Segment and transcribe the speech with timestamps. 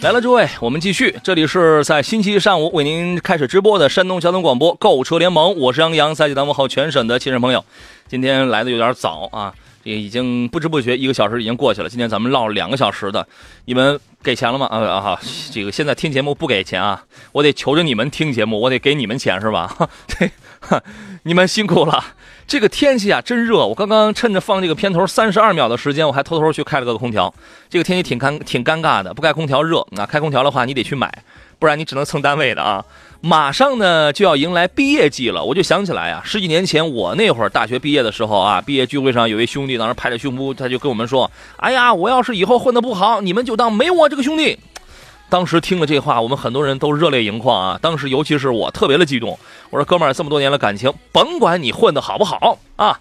[0.00, 1.18] 来了，诸位，我们继续。
[1.24, 7.64] 这里是在星期一上午为您开始直播的山东交通广播购物车联盟，我是杨洋，在济南问候全省的亲人朋友。
[8.06, 9.52] 今天来的有点早啊，
[9.82, 11.88] 这已经不知不觉一个小时已经过去了。
[11.88, 13.26] 今天咱们唠了两个小时的，
[13.64, 14.66] 你们给钱了吗？
[14.66, 17.02] 啊啊，这个现在听节目不给钱啊，
[17.32, 19.66] 我得求着你们听节目，我得给你们钱是吧？
[20.60, 20.80] 哈，
[21.24, 22.04] 你们辛苦了。
[22.48, 23.66] 这个天气啊，真热！
[23.66, 27.32] 我刚刚趁着放这个片头三十二秒的时间，我还偷偷去开了个空调。
[27.68, 31.12] 这个天气挺尴挺尴尬的，不开空调热啊，开空调的话你得去买，
[31.58, 32.82] 不然你只能蹭单位的啊。
[33.20, 44.58] 马上呢就要迎来毕业季了，我就想起来啊，十几年前我那会儿大学毕业的时候啊，毕业聚会上有位兄弟当时拍着胸脯，他就跟我们说：“哎呀，我要是以后混得不好，你们就当没我这个兄弟。”
[45.30, 47.78] 当时听了这话，我们很多人都热泪盈眶啊！
[47.82, 49.38] 当时尤其是我特别的激动。
[49.68, 52.98] 我说：“哥们儿，这么多年的感情，甭管你混得好不好啊，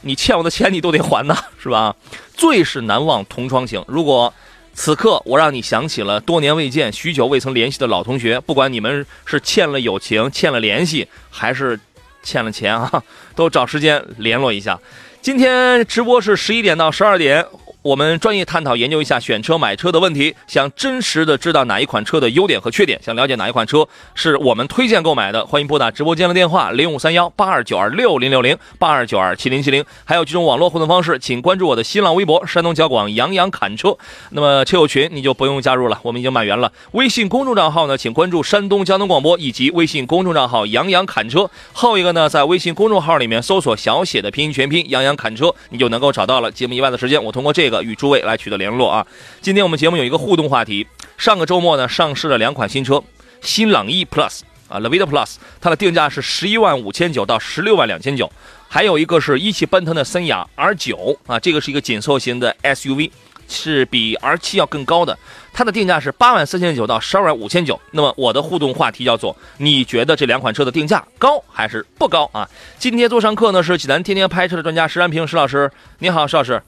[0.00, 1.94] 你欠我的钱你都得还呐， 是吧？”
[2.34, 3.84] 最是难忘同窗情。
[3.86, 4.32] 如果
[4.72, 11.78] 此刻我让你想起了多年未见、许久未曾联系的老同学，不管你们是欠了友情、欠了联系，还是
[12.22, 13.02] 欠了钱啊，
[13.36, 14.80] 都找时间联络一下。
[15.20, 17.44] 今天直播是十一点到十二点。
[17.82, 33.96] 我们专业探讨研究一下选车买车的问题，想真实的知道哪一款车的优点和缺点，想了解哪一款车是我们推荐购买的，欢迎拨打直播间的电话零五三幺八二九二六零六零八二九二七零七零，还有几种网络互动方式，请关注我的新浪微博山东交广杨洋侃车。
[34.32, 36.70] 那么车友群你就不用加入了，我们已经满员了。
[36.90, 41.50] 微信公众账号呢，请关注山东交通广播以及微信公众账号杨洋侃车。
[41.72, 46.52] 后一个呢，在微信公众号里面搜索小写的拼音全拼杨洋侃车，你就能够找到了。
[46.52, 47.69] 节目以外的时间，我通过这。
[47.70, 49.06] 个与诸位来取得联络啊！
[49.40, 50.86] 今天我们节目有一个互动话题。
[51.16, 53.02] 上个周末呢，上市了两款新车，
[53.40, 58.30] 新朗逸 Plus 啊，Levita Plus，它的定价是十一万五千九到十六万两千九。
[58.68, 63.10] 还有一个是一汽奔腾的森雅 R 九啊，这个是一个紧凑型的 SUV，
[63.48, 65.18] 是比 R 七要更高的，
[65.52, 67.78] 它的定价是八万四千九到十二万五千九。
[67.90, 72.48] 那么我的互动话题叫做：你觉得这两款车的定价高还是不高啊？
[72.78, 76.62] 今天做上课呢是济南天天拍车的专家石安平石老师，你好，石老师。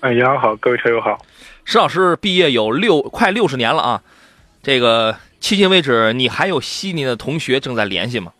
[0.00, 1.18] 哎，杨好，各位车友好。
[1.64, 4.02] 石老师毕业有六快六十年了啊，
[4.62, 5.12] 这个
[5.42, 8.32] 迄今为止，你还有悉尼的同学正在联系吗？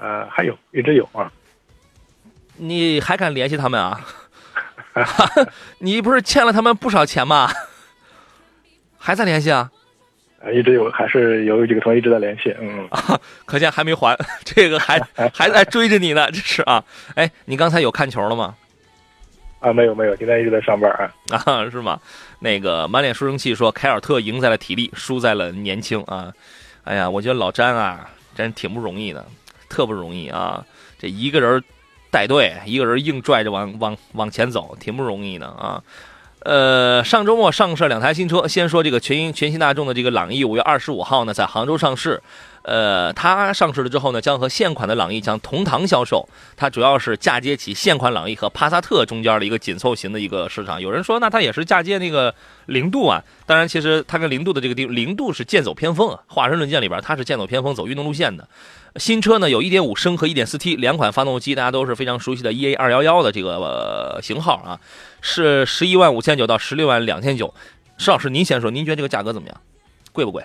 [0.00, 1.30] 呃，还有，一直有啊。
[2.56, 4.00] 你还敢联系他们啊？
[5.80, 7.50] 你不是欠了他们不少钱吗？
[8.96, 9.70] 还在联系啊？
[10.42, 12.88] 啊，一直有，还是有几个同学一直在联系，嗯。
[13.44, 14.98] 可见还没还，这个还
[15.34, 16.82] 还在追着你呢，这是啊。
[17.14, 18.56] 哎，你刚才有看球了吗？
[19.60, 21.12] 啊，没有没有，今天一直在上班啊
[21.44, 21.98] 啊，是吗？
[22.38, 26.32] 那个满脸书生气说，凯尔特赢在了体力，输在了年轻啊！
[26.84, 29.26] 哎呀，我觉得老詹啊，真挺不容易的，
[29.68, 30.64] 特不容易啊！
[30.98, 31.62] 这一个人
[32.10, 35.82] 带队，一个人硬拽着往往往前走，挺不容易的啊！
[36.44, 42.22] 呃，上周末上市两台新车，先说这个全新全新大众的这个朗逸，五月二十五号呢在杭州上市。
[42.68, 46.28] 呃，它上市了之后呢，将和现款的朗逸将同堂销售。
[46.54, 50.80] 它主要是嫁接起现款朗逸和帕萨特中间的一个紧凑型的一个市场。
[50.80, 52.34] 有人说，那它也是嫁接那个
[52.66, 53.24] 零度啊。
[53.46, 56.20] 当然，其实它跟零度的这个地，零度是剑走偏锋啊。
[56.26, 58.46] 华晨论剑里边，它是剑走偏锋，走运动路线的。
[58.96, 64.78] 新车呢，有1.5升和 1.4T 两款发动机，大家都是非常熟悉的 EA 二幺幺的这个型号啊，
[65.20, 67.54] 是十一万五千九到十六万两千九。
[67.96, 69.60] 石老师，您先说，您觉得这个价格怎么样？
[70.12, 70.44] 贵不贵？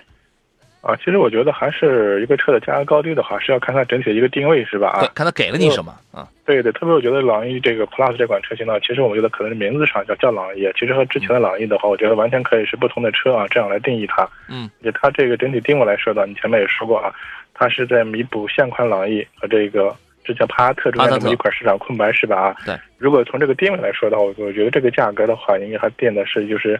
[0.83, 4.89] 啊，其实我觉得还是一个车的价格高低的话，是要看它整体的一个定位，是吧？
[4.89, 6.27] 啊，看它给了你什么啊？
[6.45, 14.27] 对对，特别我觉得朗逸这个 Plus 这款车型呢，其实我觉得可能是名字上叫叫朗逸，其实和之前的朗逸的话，我觉得完全可以是不同的车啊，这样来定义它。
[14.49, 17.15] 嗯，就它这个整体定位来说的，你前面也说过啊，
[17.53, 22.35] 它是在弥补现款朗逸和这个之前帕萨特中间这么一块市场空白，是吧？
[22.35, 22.75] 啊，对。
[22.97, 26.77] 如果从这个定位来说的话，我我觉得这个价格的话，应该还定的是就是。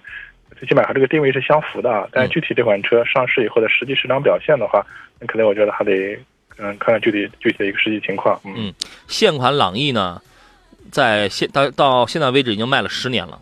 [0.57, 4.85] 最起码和这个定位是相符的啊，但是具体这款车上市以后的实际市场表现的话，
[5.19, 6.17] 那可能我觉得还得
[6.57, 8.39] 嗯看看具体具体的一个实际情况。
[8.45, 8.73] 嗯，
[9.07, 10.21] 现款朗逸呢，
[10.91, 13.39] 在现到到现在为止已经卖了十年了，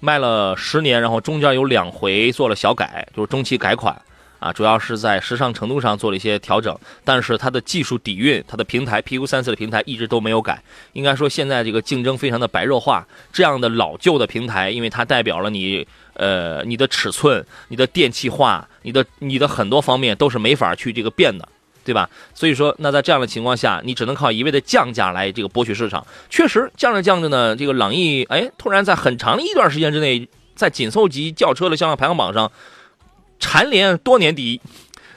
[0.00, 3.94] 卖了十年，然后中间有两回做了小改，就是中期改款，
[4.42, 10.62] 啊，主要是在时尚程度上做了一些调整，但是它的技术底蕴、它的平台 PQ 三四的平台一直都没有改。
[10.94, 21.48] 应该说现在这个竞争非常的白热化，这样的老旧的平台，因为它代表了你呃你的尺寸、你的电气化、你的你的很多方面都是没法去这个变的。
[21.84, 22.08] 对吧？
[22.32, 26.06] 所以说，那在这样的情况下，你只能靠一味的降价来这个博取市场。
[26.30, 32.48] 确实，降着降着呢，这个朗逸哎，突然在很长的一段时间之内，在紧凑级轿车的销量排行榜上
[33.42, 34.60] 蝉联多年第一，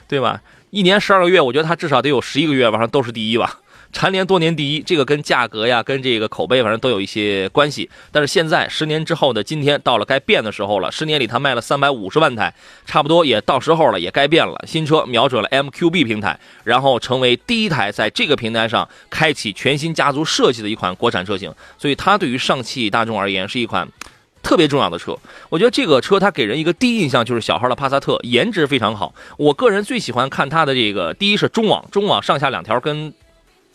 [0.08, 0.42] 对吧？
[0.70, 3.60] 一年十二个月，我觉得它至少得有十一个月，往上都是第一吧。
[3.92, 7.88] 蝉联多年第一，这个跟价格呀，跟这个口碑，反正都有一些关系。
[8.10, 10.90] 但是现在十年之后的今天，到了该变的时候了。
[10.90, 12.52] 十年里它卖了三百五十万台，
[12.84, 14.62] 差不多也到时候了，也该变了。
[14.66, 21.50] 新车瞄准了 MQB 平台，然后成为第一台在这个平台上开启全新家族设计的一款国产车型。
[21.78, 23.88] 所以它对于上汽大众而言是一款
[24.46, 25.18] 特别重要的车。
[25.48, 29.12] 我觉得这个车它给人一个第一印象就是小号的帕萨特，颜值非常好。
[29.36, 33.12] 我个人最喜欢看它的这个，第一是中网，中网上下两条跟。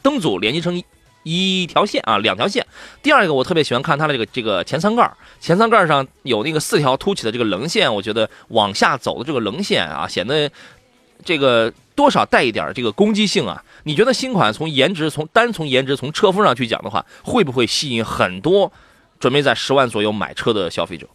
[0.03, 0.81] 灯组连接成
[1.21, 2.65] 一条线啊，两条线。
[3.03, 10.49] 第二个，我特别喜欢看它的这个这个前舱盖，前舱盖上有那个四条凸起的这个棱线，我觉得往下走的这个棱线啊，显得
[11.23, 13.63] 这个多少带一点这个攻击性啊。
[13.83, 18.73] 你觉得新款从颜值，从单从颜值，从车风上去讲的话，会不会吸引很多
[19.21, 21.07] 准备在十万左右买车的消费者？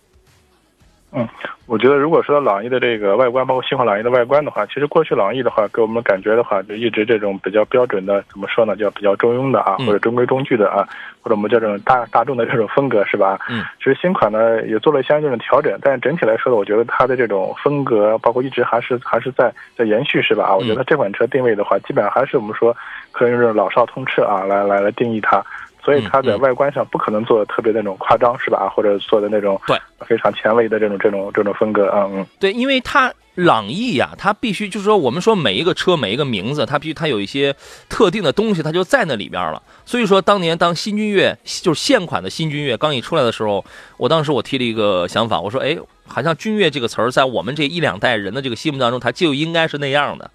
[1.13, 1.27] 嗯，
[1.67, 10.87] 我觉得如果说到朗逸的这个外观，包括新款朗逸的外观的话，其实过去朗逸的话给我们感觉的话，就一直这种比较标准的，怎么说呢，叫比较中庸的啊，或者中规中矩的啊，
[11.23, 13.41] 或者我们叫这种大大众的这种风格，是吧？
[13.49, 20.45] 嗯，其实新款呢也做了相应的调整，但是整体来说呢，我觉得它的这种风格，包括一直还是还是在在延续，是吧？
[20.45, 22.77] 啊，我觉得这款车定位的话，基本上还是我们说
[23.13, 25.43] 可以用这种老少通吃啊来来来定义它。
[25.87, 28.69] 所以它在外观上不可能做的特别那种夸张，是吧？
[28.69, 32.27] 或者做的那种对非常前卫的这种这种这种风格，嗯嗯。
[32.41, 37.55] 对，因为它朗逸呀，它必须就是说，我们说每一个车每一个名字，它必须它有一些
[37.89, 39.63] 特定的东西，它就在那里边了。
[39.85, 43.65] 所以说，当年当新君越就是现款的新君越刚一出来的时候，
[43.97, 45.79] 我当时我提了一个想法，我说，哎，
[46.09, 50.29] 好像君越这个词儿在我们这一两代人的这个心目当中，它就应该是那样的。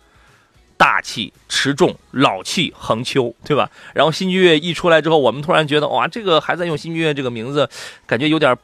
[0.82, 3.70] 大气持重，老气横秋，对吧？
[3.94, 7.70] 然后新君越一出来之后，我们突然觉得，哇，这个还在用新君越这个名字，
[8.08, 8.58] 感觉有点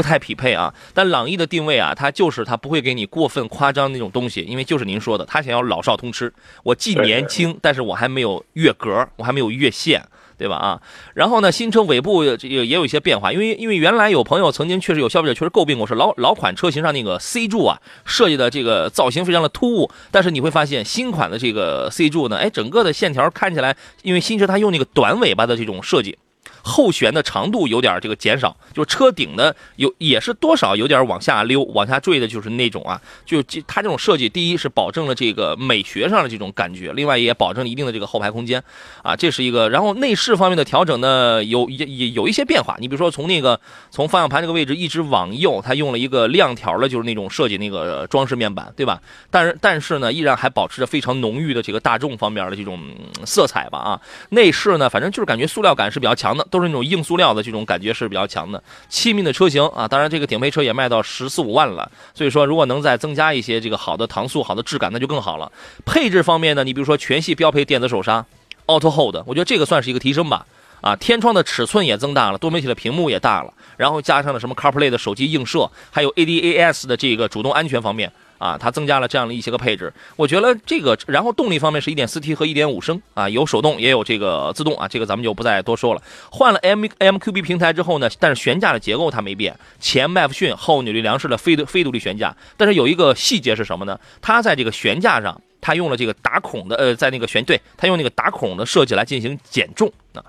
[0.00, 0.72] 不太匹配啊。
[0.94, 6.32] 但朗逸的定位啊，它就是它不会给你过分夸张那种东西，因为就是您说的，它想要老少通吃。
[6.62, 10.02] 我既年轻，但是我还没有越格，我还没有越线。
[10.40, 10.80] 对吧啊？
[11.12, 19.90] 然后呢，新车尾部也也有一些变化，因为因为原来有朋友曾经确实有消费者确实诟病过，说老老款车型上那个 C 柱啊设计的这个造型非常的突兀。
[20.10, 26.16] 但是你会发现新款的这个 C 柱呢，哎，整个的线条看起来，因为新车它用那个短尾巴的这种设计。
[26.62, 38.62] 后悬的长度有点这个减少，就车顶的有也是多少有点往下溜、往下坠的，就是那种啊，就它这种设计，第一是保证了这个美学上的这种感觉，另外也保证了一定的这个后排空间，
[39.02, 39.68] 啊，这是一个。
[39.70, 42.76] 然后内饰方面的调整呢，有也也有一些变化。
[42.80, 43.60] 你比如说从那个
[43.90, 49.00] 从方向盘这个位置一直往右，它用了一个亮条的，就是那种设计那个装饰面板，对吧？
[49.30, 52.80] 但是但是呢，依然还保持着非常浓郁的这个大众方面的这种
[53.24, 56.44] 色彩吧，啊，内饰呢，反正就是感觉塑料感是比较强的。
[56.50, 65.50] 都是那种硬塑料的这种感觉是比较强的，亲民的车型啊，当然这个顶配车也卖到十四五万了，所以说如果能再增加一些这个好的搪塑、好的质感，那就更好了。
[65.86, 68.26] 配置方面呢，你比如说全系标配电子手刹
[68.66, 70.44] ，Auto Hold，我觉得这个算是一个提升吧。
[70.80, 78.10] 啊，天窗的尺寸也增大了，多媒体的屏幕也大了，然后加上了什么 CarPlay 的手机映射，还有 ADAS 的这个主动安全方面。
[78.40, 86.02] 啊，它增加了这样的一些个配置，我觉得这个，然后动力方面是 1.4T 和1.5升啊，有手动也有这个自动啊，这个咱们就不再多说了。
[86.30, 94.00] 换了 M MQB 平台之后呢，但是悬架的结构它没变，前麦弗逊后扭力梁式的非非独立悬架，但是有一个细节是什么呢？
[94.22, 100.24] 它在这个悬架上，它用了这个打孔的，呃，在那个悬对，它用那个打孔的设计来进行减重啊。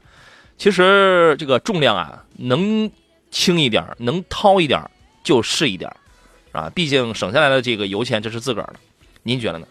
[0.58, 2.92] 其实这个重量啊，能
[3.32, 4.82] 轻一点，能掏一点
[5.24, 5.90] 就是一点。
[6.52, 8.76] 啊，毕竟省下来的这个油钱，这是自个儿的，
[9.24, 9.68] 您觉得呢？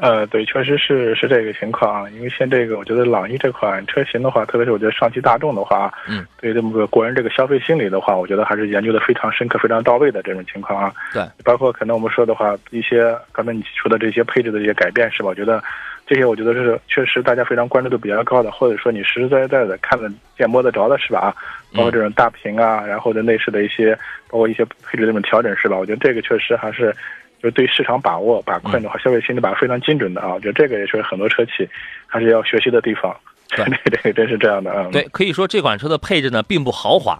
[0.00, 2.10] 呃，对，确实是是这个情况啊。
[2.10, 10.94] 因为像这个，我觉得朗逸这款车型的话，特别是我觉得上汽大众的话，嗯，对这么个国人这个消费心理的话，我觉得还是研究的非常深刻、非常到位的这种情况啊。
[11.12, 15.30] 对，包括可能我们说的话，一些刚才你提出的这些配置的一些改变，是吧？
[15.30, 15.60] 我觉得
[16.08, 21.20] 这些，我觉得是确实大家非常关注度比较高的，或者说你实实在在的看得见、摸得着的，是吧？
[21.20, 21.34] 啊，
[21.74, 23.94] 包括这种大屏啊，然后的内饰的一些，
[24.28, 25.76] 包括一些配置的这种调整，是吧？
[25.76, 26.94] 我觉得这个确实还是。
[27.40, 30.34] 就对市场把握把控的话，消费心理把握非常精准的啊！
[30.34, 31.68] 我觉得这个也是很多车企
[32.04, 33.16] 还是要学习的地方。
[33.50, 33.64] 对，
[34.02, 34.88] 这个真是这样的啊。
[34.90, 37.16] 对，可以说这款车的配置呢并不豪华。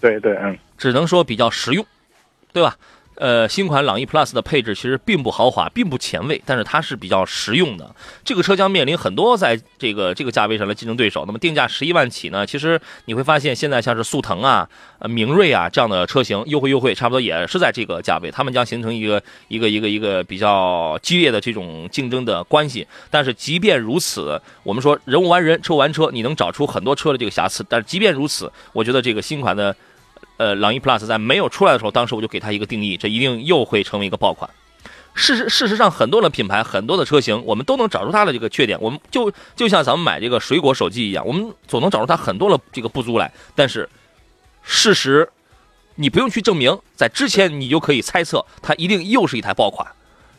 [0.00, 1.86] 对对，嗯，只能说比较实用，
[2.52, 2.74] 对吧？
[3.20, 7.94] 呃，新款朗逸 Plus 的配置其实并不豪华，并不前卫，但是它是比较实用的。
[8.24, 11.26] 这个车将面临很多在这个这个价位上的竞争对手。
[11.26, 14.66] 那么定价十一万起呢，其实你会发现现在像是速腾啊、
[15.00, 22.86] 呃明锐啊这样的车型优惠优惠，差不多也是在这个价位，他们将形成一个一个一个一个比较激烈的这种竞争的关系。
[23.10, 27.62] 但是即便如此，我们说人无完人，车无完车，你能找出很多车的这个瑕疵。
[27.68, 29.76] 但是即便如此，我觉得这个新款的。
[30.40, 34.48] 呃，朗逸 Plus 在没有出来的时候，当时我就给它一个定义，这一定又会成为一个爆款。
[35.12, 38.80] 事实事实上，很多的品牌、很多的车型，我们都能找出它的这个缺点。
[38.80, 43.30] 我们就就像咱们买这个水果手机一样，我们总能找出它很多的这个不足来。
[43.54, 43.86] 但是
[44.62, 45.28] 事实，
[45.96, 49.86] 你不用去证明，在之前你就可以猜测，它一定又是一台爆款，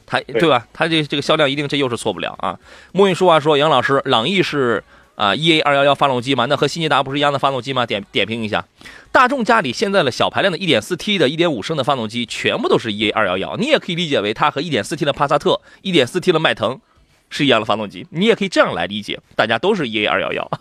[0.08, 0.66] 它对吧？
[0.74, 2.58] 它这这个销量一定这又是错不了啊。
[2.92, 4.84] 莫云书话说，杨老师，朗逸是。
[5.22, 7.86] 啊，E A 二幺幺发动机嘛，那和新捷达不是一样的发动机吗？
[7.86, 8.66] 点点评一下，
[9.12, 13.56] 大众家里现在的小排量的 1.4T 的1.5升的发动机，全部都是 E A 二幺幺。
[13.58, 16.82] 你也可以理解为它和 1.4T 的帕萨特、1.4T 的迈腾
[17.30, 20.52] 是一样的发动机，你也可以这样来理解，大家都是 E A 二幺幺。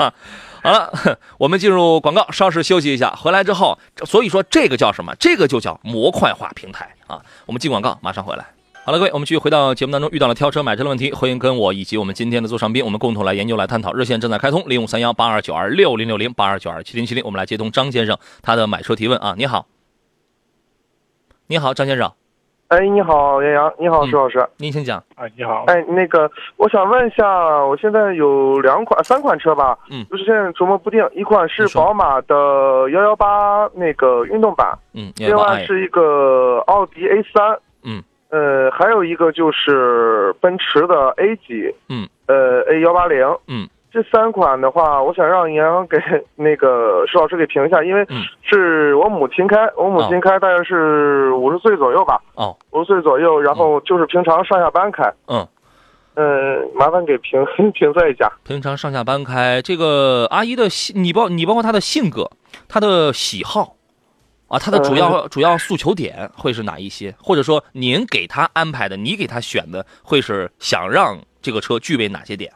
[0.62, 0.92] 好了，
[1.38, 5.14] 我们进入广告，稍事休息一下，回来之后，所以说这个叫什么？
[5.18, 7.22] 这个就叫模块化平台啊。
[7.46, 8.44] 我们进广告，马上回来。
[8.82, 13.92] 好了，各位，我们继续回到节目当中，遇到了挑车买车的问题，欢迎跟我以及我们今天的座上宾，我们共同来研究、来探讨。
[13.92, 19.34] 热线正在开通，零五三幺八二九二六零六零八二九二七零七零，我们来接通张先生他的买车提问啊。
[19.36, 19.66] 你好，
[21.46, 22.10] 你好，张先生。
[22.68, 24.48] 哎，你好，杨洋，你好，石老师。
[24.56, 25.04] 您请讲。
[25.16, 25.64] 哎，你好。
[25.66, 27.26] 哎，那个，我想问一下，
[27.64, 37.60] 我现在有两款、三款车吧，嗯，就是现在琢磨不定，一款是宝马的幺幺八那个运动版，嗯，另外是一个奥迪 A 三，嗯。
[38.30, 45.98] 呃，还有一个就是奔驰的 A 级，嗯，呃，A 幺八零，嗯，这三款的话，我想让杨给
[46.36, 48.06] 那个石老师给评一下，因为
[48.42, 55.44] 是我母亲开，我母亲开大概是五十岁左右吧，哦，五十岁左右，然后就是平常上下班开，嗯，
[56.14, 57.44] 呃，麻烦给评
[57.74, 62.30] 评测一下，平常上下班开这个阿姨的性，你包你包括她的性格，
[62.68, 63.74] 她的喜好。
[64.50, 67.14] 啊，他的主要主要诉求点会是哪一些？
[67.22, 72.52] 或者说，您给他安排的，你给他选的，会是想让这个车具备哪些点？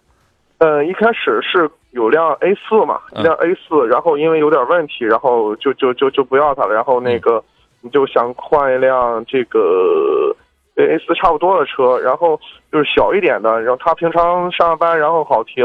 [0.58, 6.74] 呃，一开始是有辆 A 四嘛，一辆 A 四，然后因为有点问题，然后就就就就不要它了。
[6.74, 7.40] 然后那个
[7.80, 10.34] 你就想换一辆这个
[10.74, 12.40] A 四差不多的车，然后
[12.72, 15.64] 就是小一点的，然后他平常上下班然后好停，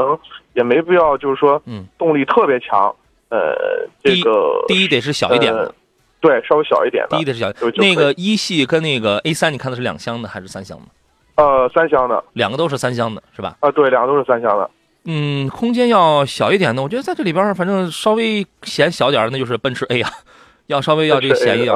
[0.54, 2.96] 也没必要就是说，嗯，动力特别强。
[3.30, 3.56] 呃，
[4.04, 5.74] 这个第一得是小一点的。
[6.22, 7.16] 对，稍微小一点的。
[7.16, 10.86] 第一的是小，那个一系跟那个 A 三，你看的是两厢的还是三厢的？
[11.42, 13.56] 呃，三厢的，两个都是三厢的，是吧？
[13.62, 14.70] 啊，对，两个都是三厢的。
[15.06, 20.12] 嗯，空间要小一点的，我觉得在这里边，反正稍微显小点那就是奔驰 A 啊，
[20.68, 21.74] 要稍微要这个显一点。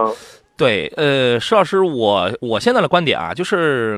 [0.58, 3.98] 对，呃，石老师，我我现在的观点啊，就是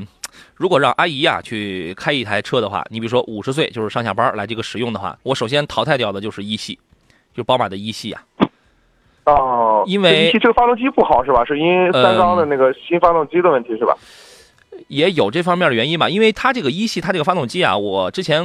[0.54, 6.76] 如果让阿姨呀去开一台车的话，你比如说五十岁就是上下班来这个使用的话，我首先淘汰掉的就是一系，
[7.34, 8.24] 就是宝马的一系呀。
[9.26, 11.44] 哦，因为这个发动机不好是吧？
[11.46, 13.96] 是因为三缸的那个新发动机的问题是吧？
[14.88, 16.10] 也有这方面的原因吧。
[16.10, 18.44] 因为它这个一系，它这个发动机啊，我之前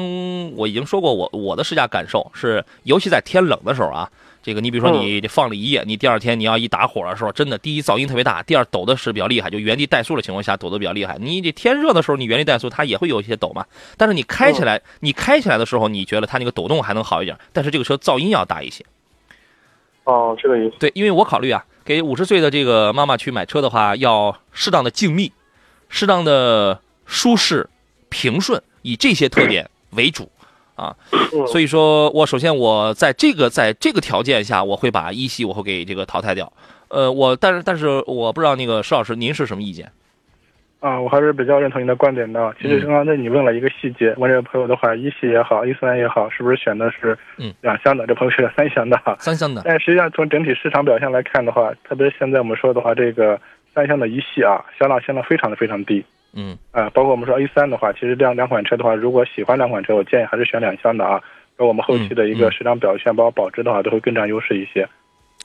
[0.56, 4.08] 我已经说过，我我的试驾感受是，尤其在天冷的时候啊，
[4.42, 11.18] 这个你比如说你放了一夜，你第二天你要一打火的时候，真的第一噪音特别大，第二抖的是比较厉害，就原地怠速的情况下抖的比较厉害。
[11.20, 13.66] 你这天热的时候，你原地怠速它也会有一些抖嘛。
[13.98, 18.84] 但是你开起来，你开起来的时候，你觉得它那个抖动还能好一点，但是这个车噪音要大一些。
[20.10, 20.74] 哦，这个意思。
[20.80, 25.30] 对，因为我考虑啊，给五十岁的这个妈妈去买车的话，要适当的静谧，
[25.88, 27.68] 适当的舒适、
[28.08, 30.28] 平顺，以这些特点为主
[30.74, 30.96] 啊。
[31.46, 36.52] 所以说我首先我在这个在这个条件下，我会把一系我会给这个淘汰掉。
[36.88, 39.92] 呃，我但是但是我不知道那个施老师您是什么意见？
[40.80, 42.54] 啊，我还是比较认同你的观点的。
[42.58, 47.16] 其实刚刚那你问了一个细节，问这个朋友的话，一系也好，一三也好，是不是选的是
[47.60, 48.06] 两厢的？
[48.06, 48.98] 这朋友选的三厢的。
[49.18, 49.60] 三厢的。
[49.62, 53.38] 但实际上从整体市场表现来看的话，特别现在我们说的话，这个
[53.74, 56.02] 三厢的一系啊，销量现在非常的非常低。
[56.34, 56.56] 嗯。
[56.72, 61.20] 啊，包括我们说 A 三的话，其实这样两款车的话，如果喜欢两款车，我建议还是选两厢的啊。
[61.58, 64.88] 那我们后期的一个市场表现，包括保值的话，都会更占优势一些。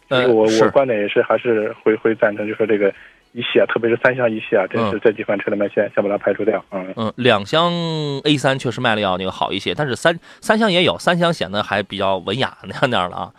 [0.07, 2.93] 呃，我我观点也是，还是会会赞成，就说这个。
[3.35, 6.63] 一系啊，特别是三厢一系啊，真是这几款车里面先先把它排除掉。
[6.71, 7.73] 嗯嗯，两厢
[8.23, 13.33] A 三确实卖的要那个好一些，但是三三厢也有，三厢显得还比较文雅那样那样的啊。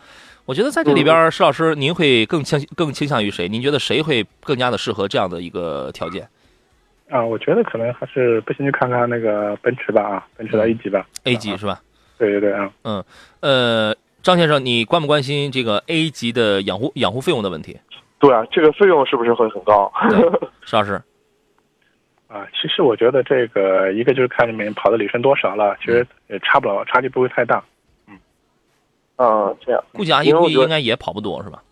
[0.45, 3.49] 我觉得在这里边，石老师您会更倾更倾向于谁？
[3.49, 6.29] 您觉得谁会更加的适合这样的一个条件？
[7.09, 11.81] 啊，我觉得可能还是不行，就看看那个奔驰吧啊，奔驰的 A 级吧，A 级是吧？
[12.19, 12.71] 对对对啊。
[12.85, 13.03] 嗯
[13.41, 17.79] 呃，张先生，你关不关心这个 A 级的养护养护费用的问题？
[18.19, 19.93] 对啊，这个费用是不是会很高？
[20.63, 20.95] 石老 师，
[22.29, 27.63] 啊，其实我觉得这个一个就是看你们跑的里程多少了，其实也差不了，差距不会太大。
[28.09, 28.17] 嗯，
[29.17, 29.83] 啊这样。
[29.93, 31.63] 估计阿姨估计应该也跑不多是吧？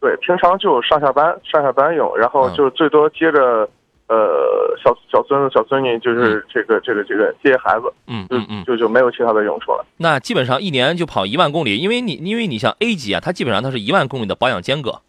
[0.00, 3.68] 对，平常就上下班上下班用，然后嗯就最多接着
[4.08, 9.84] 呃小小孙子小孙女就是这个这个这个接孩子，嗯嗯嗯，就就没有其他的用处了。
[9.96, 15.00] 那基本上一年就跑一万公里，因为你因为你像 A 级啊，它基本上它是一万公里的保养间隔，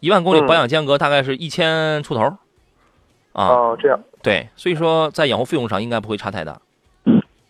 [0.00, 2.22] 一万公里嗯保养间隔大概是一千出头，
[3.32, 3.98] 啊，哦，这样。
[4.22, 6.60] 对，所以说在养护费用上应该不会差太大。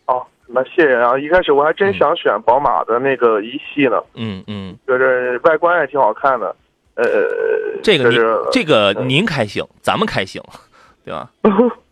[0.07, 1.19] 哦，那谢谢啊！
[1.19, 6.55] 一开始我还真想选宝马的那个一系呢，嗯嗯，就是外观也挺好看的。
[6.95, 7.07] 呃，
[7.83, 10.43] 这个您是这个您开心，咱们开心，
[11.05, 11.31] 对吧？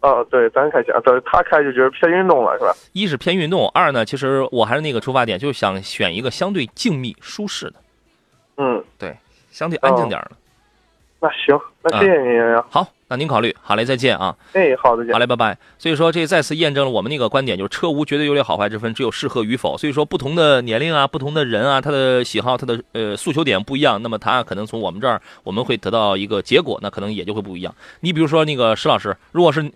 [0.00, 2.72] 啊， 对，咱开心啊，对他开就觉得偏运动了，是吧？
[2.92, 7.74] 一是偏运动，二呢，其实我还是那个出发点，就是想选一个相对静谧舒适的，
[8.56, 9.16] 嗯，对
[9.50, 10.36] 相对安静点儿的。
[11.18, 12.64] 那行，那谢谢您呀。
[12.70, 14.36] 好，那您考虑，好嘞，再见啊。
[14.52, 15.18] 哎，好的，再见好。
[15.18, 15.56] 嘞，拜拜。
[15.78, 19.78] 所以说，这再次验证了我们那个观点，就是车无绝对优劣好坏之分，只有适合与否。
[19.78, 27.74] 所以说，不同的年龄啊，不同的人啊，他的喜好，他的呃诉求点不一样，那么他可能从我们这儿我们会得到一个结果，那可能也就会不一样。
[28.00, 29.72] 你比如说那个石老师，如果是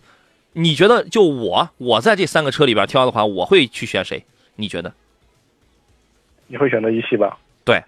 [0.52, 4.24] 你觉得就我我在这三个车里边挑的话，我会去选谁？
[4.56, 4.92] 你觉得？
[6.48, 7.38] 你会选择一系吧？
[7.64, 7.82] 对，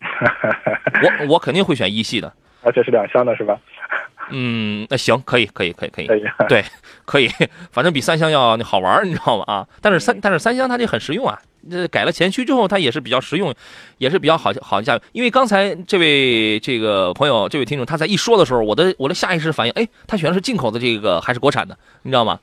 [0.00, 2.32] 我我肯定会选一系的。
[2.62, 3.58] 而且是两厢的是吧？
[4.30, 6.22] 嗯，那行，可以，可以，可以，可以可，以。
[6.48, 6.64] 对，
[7.04, 7.28] 可以，
[7.70, 9.44] 反正比三厢要好玩，你知道吗？
[9.46, 11.38] 啊，但是三但是三厢它这很实用啊，
[11.70, 13.52] 这改了前驱之后，它也是比较实用，
[13.98, 15.00] 也是比较好好驾驭。
[15.12, 22.38] 因为刚才这位这个朋友，这位听众他在一说的时候，我的我的下意识反应，哎，他选的是进口的这个还是国产的，你知道吗？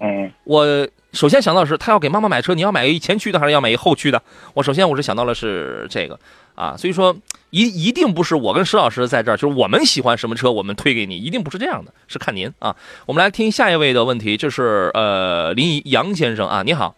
[0.00, 4.20] 嗯，我首先想到的是，他要给妈妈买车，你要买一前驱的还是要买一后驱的？
[4.54, 6.18] 我首先我是想到了是这个
[6.56, 7.14] 啊，所以说
[7.54, 12.74] 一一定不是我跟石老师在这儿，就是我们喜欢什么车，我们推给你，一定不是这样的，是看您啊。
[13.06, 16.96] 我们来听下一位的问题，就是呃林怡杨先生啊，你好，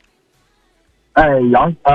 [1.12, 1.92] 哎，杨呃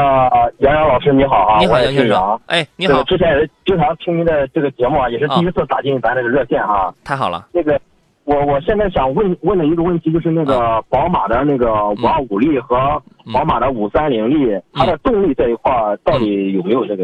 [0.59, 2.39] 杨洋老师你好啊，你好杨先生。
[2.45, 7.81] 哎你好，之前也是经常听您的这个节目啊，也是第一次打进咱这个热线哈、太好了，那个
[8.25, 12.77] 我我现在想问问的一个问题就是那个宝马的那个五二五力和
[13.25, 13.33] 嗯。
[13.33, 15.71] 宝马的五三零力，它的动力这一块
[16.03, 17.03] 到底有没有这个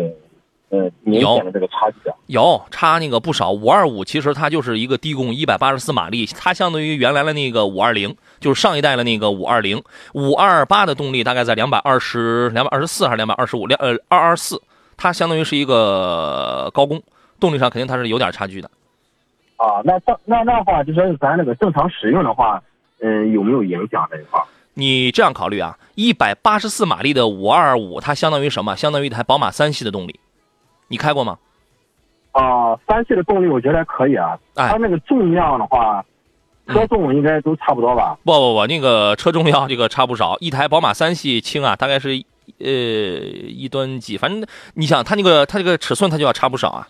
[0.70, 2.16] 呃明显的这个差距啊？
[2.28, 9.82] 有差那个不少，五二五其实它就是一个低功一百八十四马力，它相当于原来的那个五二零，就是上一代的那个五二零。
[10.14, 13.66] 五二八的动力大概在两百二十、两百二十四还是两百二十五？
[13.68, 14.62] 两呃二二四，
[14.98, 17.02] 它相当于是一个高功，
[17.40, 18.70] 动力上肯定它是有点差距的。
[19.56, 22.62] 啊，那这那那话就说咱那个正常使用的话，
[23.00, 24.40] 嗯、有没有影响这一块？
[24.74, 28.76] 你这样考虑啊，一百八十四马力的五二五，它相当于什么？
[28.76, 30.20] 相当于一台宝马三系的动力，
[30.88, 31.38] 你开过吗？
[32.32, 36.06] 啊，三系的动力我觉得还可以啊，哎它那个重量的话，
[36.68, 38.16] 车重应该都差不多吧？
[38.24, 42.10] 不不不，那个车重量这个差不少，一台宝马三系轻啊，大概是
[42.60, 46.88] 呃一吨几，反正你想它那个它这个尺寸它就要差不少啊。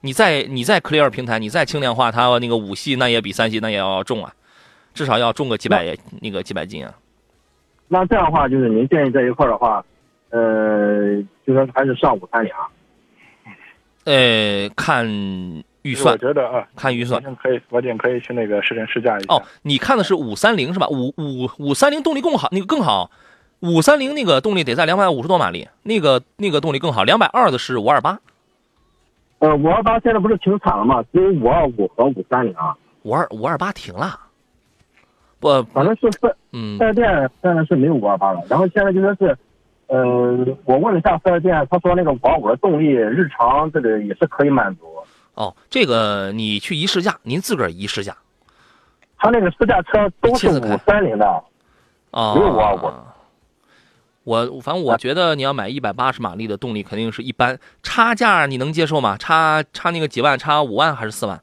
[0.00, 4.32] 你在你在 Clear 平台，你再轻量化，它那个五系那也比三系那也要重啊，
[4.94, 6.94] 至少要重个几百那个几百斤啊。
[7.88, 9.84] 那这样的话，就是您建议这一块的话，
[10.30, 12.66] 呃，就说还是上五三零啊。
[14.06, 15.06] 呃，看
[15.82, 19.34] 预算我，觉得啊，看预算可以，完全可以去那个试乘试驾一下。
[19.34, 20.86] 哦，你看的是五三零是吧？
[20.88, 23.10] 五五五三零动力更好，那个更好。
[23.60, 27.04] 五三零那个动力得在两百五十多马力，那个那个动力更好。
[27.04, 28.20] 两百二的是五二八，
[29.38, 31.02] 呃，五二八现在不是停产了吗？
[31.12, 34.20] 只有五二五和五三零啊，五二五二八停了。
[35.40, 38.42] 不，反正是四嗯四 S 店现在是没有五二八了。
[38.48, 39.36] 然后现在就说是，
[39.88, 39.96] 呃，
[40.64, 44.82] 我问了一下四 S 店，他说那个五二五的动力日常这个也是可以满足。
[45.34, 48.16] 哦，这个你去一试驾，您自个儿一试驾
[49.18, 51.26] 他那个试驾车都是开五三零的，
[52.10, 52.34] 啊。
[52.34, 52.92] 没有525
[54.24, 59.16] 我反正我觉得你要买一百八十马力的动力肯定是一般，差价你能接受吗？
[59.16, 61.40] 差差那个几万，差五万还是四万？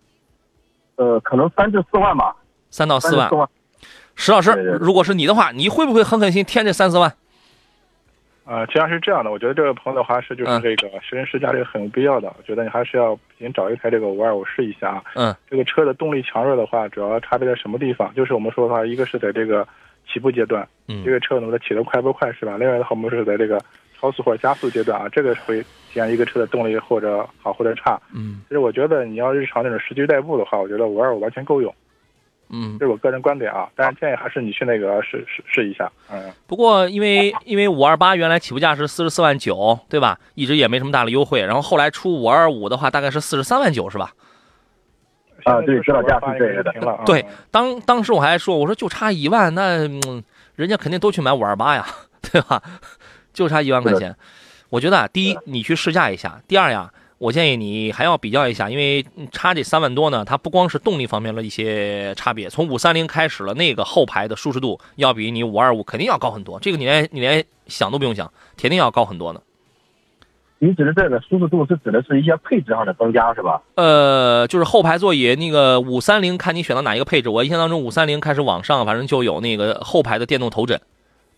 [0.98, 2.36] 呃，可能三至四万吧，
[2.70, 3.30] 三到四万。
[4.16, 4.52] 石老师
[4.82, 7.16] 如果是你的话，你会不会狠狠心添这三四万？
[8.46, 12.28] 啊，实际上是这样的，我觉得这位朋友的话是就是嗯这个试乘试驾这个很有必要的。
[12.38, 15.04] 我觉得你还是要先找一台这个五二五试一下啊。
[15.16, 18.14] 嗯，这个车的动力强弱的话，主要差别在什么地方？
[18.14, 19.66] 就是我们说的话，一个是在这个
[20.12, 22.58] 起步阶段，嗯这个车能不能起得快不快是吧？
[22.58, 23.62] 另外的话，我们是在这个
[23.98, 27.98] 超速或者加速阶段啊，这个会体现一个车的动力或者好或者差。
[28.14, 31.74] 嗯其实我觉得你要日常那种市区代步的话，我觉得五二五完全够用。
[32.54, 33.68] 嗯这，是我个人观点啊。
[33.76, 35.92] 但是建议还是你去那个试试试一下。
[36.12, 40.20] 嗯，不过因为因为五二八原来起步价是四十四万九，对吧？
[40.36, 44.12] 一直也没什么大的优惠，然后后来出五二五的话，大概是四十三万九，是吧？
[45.46, 50.24] 啊对知道知道发价是这个的对，当当时我还说，我说就差一万，那、嗯、
[50.56, 51.86] 人家肯定都去买五二八呀，
[52.32, 52.62] 对吧？
[53.34, 54.16] 就差一万块钱。
[54.70, 56.90] 我觉得啊，第一，你去试驾一下；第二呀，
[57.24, 69.40] 我建议你还要比较一下，因为嗯差这三万多呢，它不光是动力方面的一些差别，从五三零开始了，那个后排的舒适度要比你五二五肯定要高很多，这个你连你连想都不用想，铁定要高很多呢。
[70.60, 73.62] 你指的这个舒适度是指的是一些配置上的增加是吧？
[73.76, 77.30] 呃，就是后排座椅那个五三零，看你选到哪一个配置。
[77.30, 80.82] 我印象当中，五三零开始往上，反正就有那个后排的电动头枕，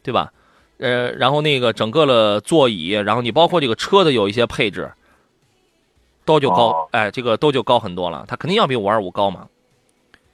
[0.01, 0.31] 对吧？
[0.79, 4.91] 呃，然后那个整个的座椅，然后你包括这个车的有一些配置，
[6.25, 8.25] 都就高，哦哎，这个都就高很多了。
[8.27, 9.47] 它肯定要比五二五高嘛。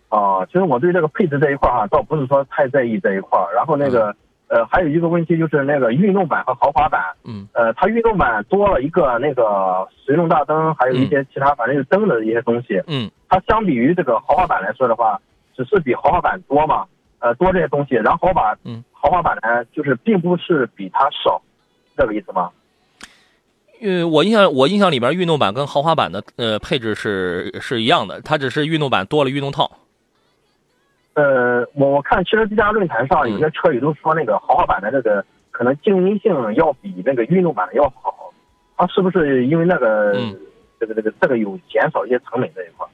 [0.09, 3.53] 啊，其实我对这个配置这一块儿哈，倒不是说太在意这一块儿。
[3.55, 4.13] 然后那个，
[4.47, 12.81] 呃，还有一个问题就是那个运动版和豪华版，嗯呃，它运动版多了一个那个水动大灯，还有一些其他反正就灯的一些东西。
[12.87, 15.17] 嗯它相比于这个豪华版来说的话，
[15.55, 16.85] 只是比豪华版多嘛，
[17.19, 17.95] 呃，多这些东西。
[17.95, 21.41] 然后豪华嗯豪华版呢，就是并不是比它少，
[21.95, 22.49] 这个意思吗？
[23.81, 29.69] 呃，我印象我印象里边，运动版跟豪华版的呃配置是是一样的，它只是运动版多了运动套。
[31.13, 38.31] 呃，我我看汽车之家论坛上有些车友都说那个豪华版的这个可能静音性要比那个运动版的要好，
[38.77, 40.37] 它是不是因为那个、嗯
[40.79, 42.87] 这个这个这个有减少一些成本这一块？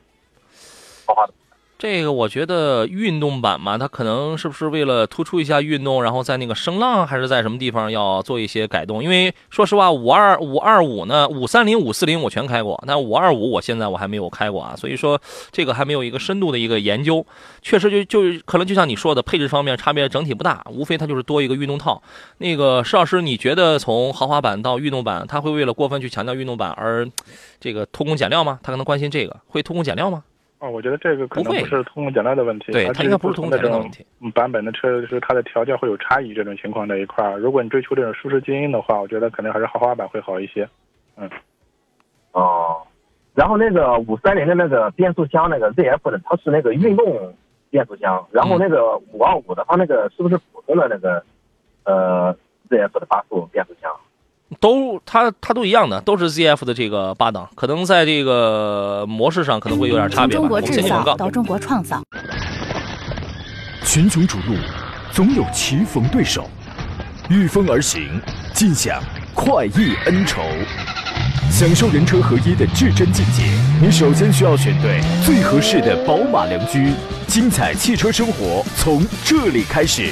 [1.05, 1.35] 豪华版
[1.79, 9.03] 这个我觉得运动版嘛，它可能是不是为了突出一下运动，然后在那个声浪还是在什么地方要做一些改动？
[9.03, 17.23] 因为说实话，五二五二五呢，五三零、五四零我全开过，但五二五我现在我还没有开过啊，所以说这个还没有一个深度的一个研究。
[17.61, 22.01] 确实就就可能就像你说的，配置方面差别整体不大，无非它就是多一个运动套。
[22.39, 27.07] 那个施老师，你觉得从豪华版到运动版，他会为了过分去强调运动版而
[27.59, 28.57] 这个偷工减料吗？
[28.63, 30.23] 他可能关心这个，会偷工减料吗？
[30.59, 34.05] 哦，我觉得这个可能不是通过简单的问题，对，而它应该不是通不同的这种过减料的问题。
[34.21, 40.67] 嗯版本的车，就是它的调教会有差异，这种情况这一块儿，如果你追求这种舒适精英的话，我觉得可能还是豪华版会好一些。
[41.15, 41.29] 嗯
[42.31, 42.81] 哦，
[43.35, 47.33] 然后那个五三零的那个变速箱那个 ZF 的，它是那个运动
[47.69, 51.23] 变速箱，然后那个五二五的它那个是不是普通的那个
[51.83, 52.35] 呃
[52.69, 53.91] ZF 的八速变速箱？
[54.59, 60.41] 都它它都一样的，都是 ZF 的这个八档，可能在这个模式上可能会有点差别吧。
[60.41, 60.81] 从中国制。
[60.81, 62.01] 造到中国创造，
[63.83, 64.55] 群雄逐鹿，
[65.11, 66.49] 总有棋逢对手，
[67.29, 68.21] 御风而行，
[68.53, 69.01] 尽享
[69.33, 70.41] 快意恩仇。
[71.49, 73.43] 享受人车合一的至臻境界，
[73.81, 76.91] 你首先需要选对最合适的宝马良驹。
[77.27, 80.11] 精彩汽车生活从这里开始。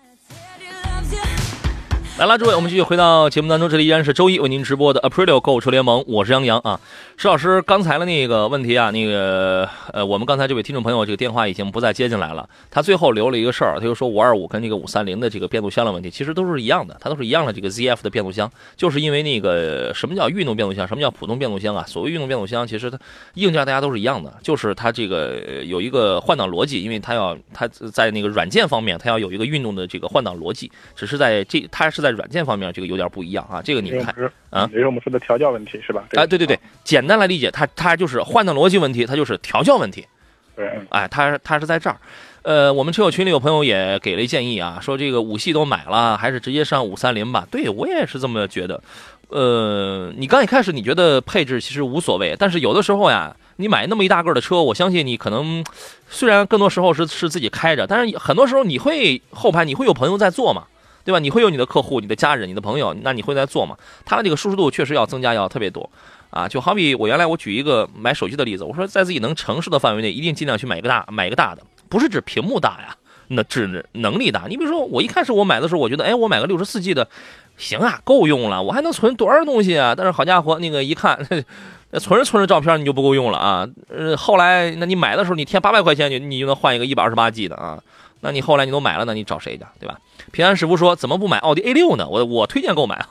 [2.21, 6.79] 来了，诸位，我们继续回到节目当中，这里依然是周一为您直播的 Aprilio 购车联盟，我是杨洋啊。
[7.17, 21.83] 石老师刚才的那个问题啊，那个呃，我们刚才这位听众朋友这个电话已经不再接进来了，他最后留了一个事儿，他就说五二五跟这个五三零的这个变速箱的问题，其实都是一样的，它都是一样的这个 ZF 的变速箱，就是因为那个什么叫运动变速箱，什么叫普通变速箱啊？
[21.87, 22.99] 所谓运动变速箱，其实它
[23.33, 34.15] 硬件大家都是一样的，就是它这个有一个换挡逻辑，因为它要它在那个软件方面，它要有一个运动的这个换挡逻辑，只是在这它是在软件方面这个有点不一样啊，这个你看
[34.49, 36.03] 啊也是我们说的调教问题是吧？
[36.09, 40.05] 这个哎，对对对，简单来理解，它它就是换挡逻辑问题，它就是调教问题。
[40.55, 41.97] 对，嗯哎，它它是在这儿。
[42.43, 47.47] 呃，我们车友群里有朋友也给了一建议啊，说这个五系都买了，还是直接上五三零吧。
[47.51, 48.81] 对我也是这么觉得。
[49.29, 55.63] 呃，你刚一开始你觉得配置其实无所谓，但是有的时候呀，你买那么一大个的车，我相信你可能
[56.09, 60.65] 虽然更多时候是是自己开着，但是很多时候你会后排你会有朋友在坐嘛，
[61.03, 61.19] 对吧？
[61.19, 63.75] 你会有你的客户、你的家人、你的朋友，那你会在做嘛？
[64.05, 65.89] 它的这个舒适度确实要增加，要特别多。
[66.29, 72.95] 啊，就好比我原来我举一个买手机的例子，我说在自己能承受的范围内，一定尽量去买一个大，买一个大的，不是指屏幕大呀，
[73.27, 74.45] 那指能力大。
[74.47, 77.05] 你比如说，我一开始我买的时候，我觉得，哎，我买个六十四 G 的，
[77.57, 79.93] 行啊，够用了，我还能存多少东西啊？
[79.93, 81.19] 但是好家伙，那个一看，
[81.89, 83.67] 那存着存着照片你就不够用了啊。
[83.89, 87.77] 呃，后来那你买的时候，你添八百块钱，你你就能换一个一百二十八 G 的啊。
[88.21, 89.99] 那你后来你都买了，那你找谁去，对吧？
[90.31, 92.07] 平安师傅说，怎么不买奥迪 A 六呢？
[92.07, 93.09] 我我推荐购买啊，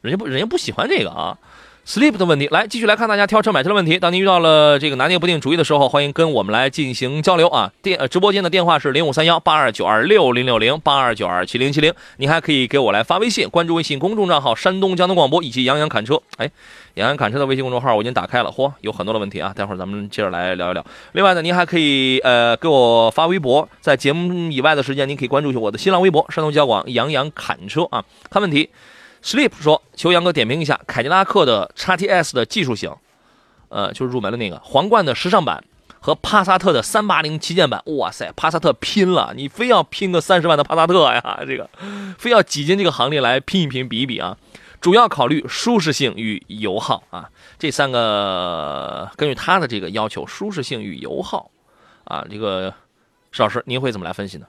[0.00, 1.38] 人家不人家不喜欢这个啊。
[1.84, 3.98] Sleep 的问题，来继续来看大家挑车买车的问题。
[3.98, 7.72] 当您遇到了这个拿捏不定主意的时候，欢迎跟我们来进行交流啊。
[7.82, 16.22] 电呃直播间的电话是零五三幺八二九二六零六零八二九二七零七零，您还可以给我来发微信，关注微信公众账号山东交通广播以及杨洋侃车。
[16.36, 16.48] 哎，
[16.94, 20.86] 杨洋侃车的微信公众号我已经打开了，嚯，有很多的问题啊，待会儿咱们接着来聊一聊。
[21.14, 28.70] 另外呢，您还可以呃给我发微博，在节目以外的时间，您可以关注一下我的新浪微博山东交广杨洋侃车啊，看问题。
[29.22, 32.92] Sleep 说：“求杨哥点评一下凯迪拉克的 XTS 的技术型，
[33.68, 35.62] 呃，就是入门的那个皇冠的时尚版
[36.00, 37.80] 和帕萨特的380旗舰版。
[37.98, 41.40] 哇塞，帕萨特拼了，你非要拼个三十万的帕萨特呀？
[41.46, 41.70] 这个
[42.18, 44.36] 非要挤进这个行列来拼一拼、比一比啊！
[44.80, 47.30] 主要考虑舒适性与油耗啊，
[47.60, 51.48] 这三个根据他的这个要求，舒适性与油耗
[52.02, 52.74] 啊，这个
[53.30, 54.46] 石老师您会怎么来分析呢？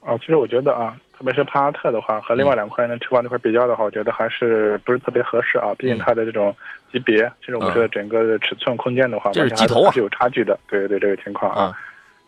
[0.00, 5.74] 啊，其实我觉得啊。”特别是帕萨特的话，和另外两块的车况这块比较的话，我觉得还是不是特别合适啊。
[5.76, 6.54] 毕竟它的这种
[6.92, 10.56] 级别，其实我们说整个的尺寸空间的话，这是机头啊，是有差距的。
[10.68, 11.76] 对对，这个情况啊。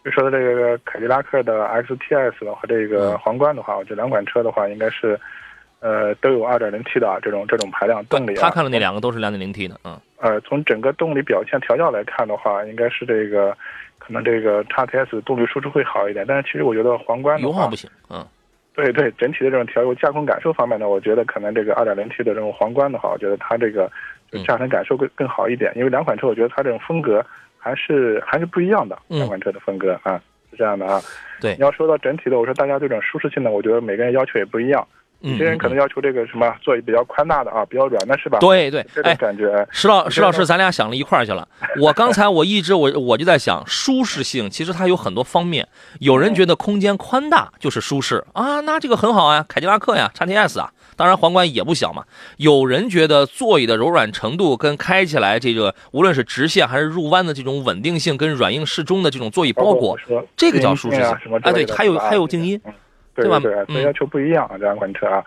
[0.05, 5.17] 就说的这个凯迪拉克的 XTS 的话，这个皇冠的话，我觉得两款车的话，应该是
[5.79, 8.35] 呃都有 2.0T 的这种这种排量动力。
[8.35, 9.97] 他看的那两个都是 2.0T 的，嗯。
[10.21, 13.57] 呃，从整个动力表现调教来看的话，应该是这个
[13.99, 18.27] 可能这个叉 T S 动力输出会好一点，但是其实我觉得皇冠油耗不行，嗯。
[18.73, 23.91] 对对，整体的这种调油驾控感受方面呢，我觉得可能这个 2.0T 的这种皇冠的话，我觉得它这个
[24.47, 25.73] 驾乘感受更更好一点。
[25.75, 27.23] 因为两款车，我觉得它这种风格
[27.59, 28.97] 还是还是不一样的。
[29.09, 31.01] 两款车的风格啊，是这样的啊。
[31.41, 34.87] 对，你要说到整体的，我说大家这种舒适性呢，我觉得每个人要求也不一样。
[35.21, 38.39] 有些人可能要求这个什么座椅比较宽大的啊，比较软的是吧？
[38.39, 39.67] 对对，这种感觉。
[39.71, 41.47] 石老石老师，咱俩想了一块儿去了。
[41.79, 45.69] 我刚才我一直我我就在想，舒适性其实它有很多方面。
[45.99, 52.05] 有人觉得空间宽大就是舒适啊，那这个很好啊，凯迪拉克呀，叉 T S 啊，当然皇冠也不小嘛。
[52.39, 59.99] 有人觉得座椅的柔软程度跟开起来这个无论是直线还是入弯的这种稳定性跟软硬适中的这种座椅包裹，
[60.35, 61.05] 这个叫舒适性。
[61.43, 62.59] 啊，对，还有还有静音。
[63.23, 63.39] 对吧？
[63.41, 65.25] 对，所以要求不一样啊，这两款车啊。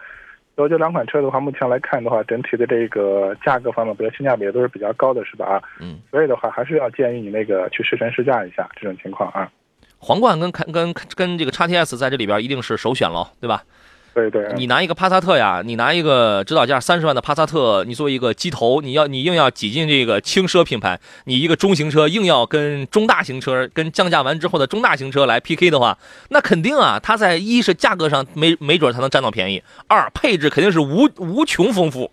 [0.56, 5.46] 所以这两款车的话，目前来看的话，整体的这个价格方面，比较性价比都是比较高的，是吧？
[5.46, 6.00] 啊，嗯。
[6.12, 9.50] 所以的话，还是要建议你那个去试乘试驾一下这种情况啊。
[9.98, 13.64] 皇冠跟跟跟这个叉 T S 在这里边一定是首选喽，对吧？
[14.14, 25.98] 对对，你拿一个帕萨特呀，你拿一个指导价三十万的帕萨特，你作为一个机头，你要你硬要挤进这个轻奢品牌，你一个中型车硬要跟中大型车跟降价完之后的中大型车来 PK 的话，
[26.30, 32.12] 那肯定啊，它在一是价格上没没准才能占到便宜，二配置肯定是无无穷丰富，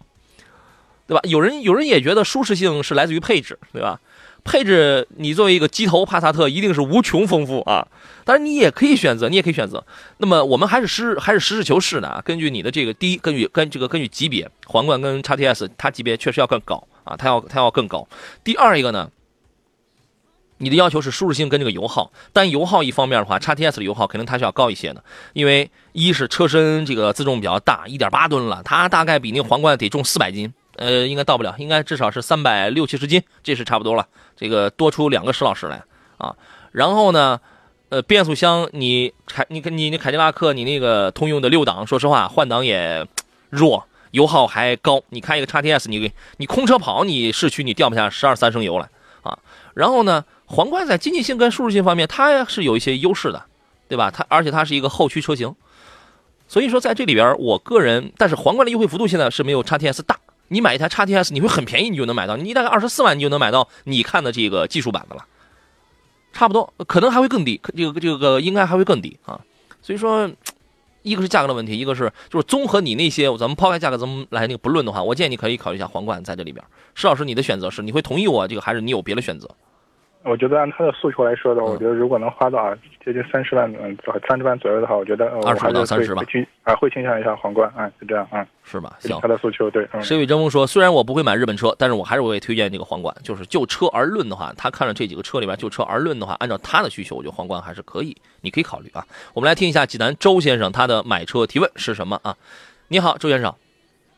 [1.07, 1.21] 对吧？
[1.25, 4.01] 有人有人也觉得舒适性是来自于配置，对吧？
[4.45, 7.87] 配置，你作为一个机头帕萨特，一定是无穷丰富啊！
[8.25, 9.85] 当然，你也可以选择，你也可以选择。
[10.19, 12.23] 那么，我们还是实还是实事求是的啊。
[12.25, 18.07] 根据你的这个第一，根据跟这个根据级别，皇冠跟叉 T S，它级别确实要更高啊，它要它要更高。
[18.45, 19.11] 第二一个呢，
[20.59, 30.53] 你的要求是舒适性跟这个油耗，但油耗一方面的话，叉 T S 的油耗肯定它是要高一些的，因为一是车身这个自重比较大，一点八吨了，它大概比那个皇冠得重四百斤。
[30.77, 34.07] 呃，应该到不了，应该至少是三百六七十斤，这是差不多了。
[34.37, 35.83] 这个多出两个石老师来
[36.17, 36.35] 啊。
[36.73, 37.41] 然后呢，
[37.91, 43.07] 呃，变速箱你凯你你你凯迪拉克你那个通用的六档，说实话换挡也
[43.51, 45.03] 弱，油耗还高。
[45.11, 48.89] 你开一个叉 T S，你你空车跑，你市区你掉不下十二三升油来
[49.23, 49.39] 啊。
[49.75, 53.45] 然后呢，皇冠在经济性跟舒适性方面，它是有一些优势的，
[53.89, 54.11] 对吧？
[54.11, 55.55] 它而且它是一个后驱车型，
[56.49, 60.19] 所以说在这里边，我个人，但是皇冠的优惠幅度现在是没有叉 T S 大。
[60.53, 62.37] 你买一台叉 T S，你会很便宜，你就能买到。
[62.37, 65.25] 你大概二十四万，你就能买到你看的这个技术版的了，
[66.33, 69.41] 差不多，可能还会更低，这个这个应该还会更低啊。
[69.81, 70.29] 所以说，
[71.03, 76.65] 一个是价格的问题，一个是就是综合你那些，咱们抛开价格咱们来那个不论的话，我建议你可以考虑一下皇冠在这里边。
[76.97, 79.49] 施老师，你的选择是你会同意我这个，还是你有别的选择？
[80.23, 83.97] 我觉得按他的诉求来说的话，我觉得如果能花到接近三十万，嗯，
[84.29, 86.23] 三十万左右的话，我觉得二十到三十吧，
[86.65, 88.97] 啊，会倾向一下皇冠，啊，就这样，啊，是吧？
[88.99, 89.89] 行，他的诉求对。
[90.03, 93.15] 石宇争锋说，虽然我不会买日本车，但是我还是会推荐这个皇冠。
[93.23, 99.03] 就是就车而论的话，他看了这几个车里边，就车而论的话，按照他的需求，我觉得皇冠还是可以，你可以考虑啊。
[99.33, 102.37] 我们来听一下济南周先生他的买车提问是什么啊？
[102.89, 103.55] 你好，周先生。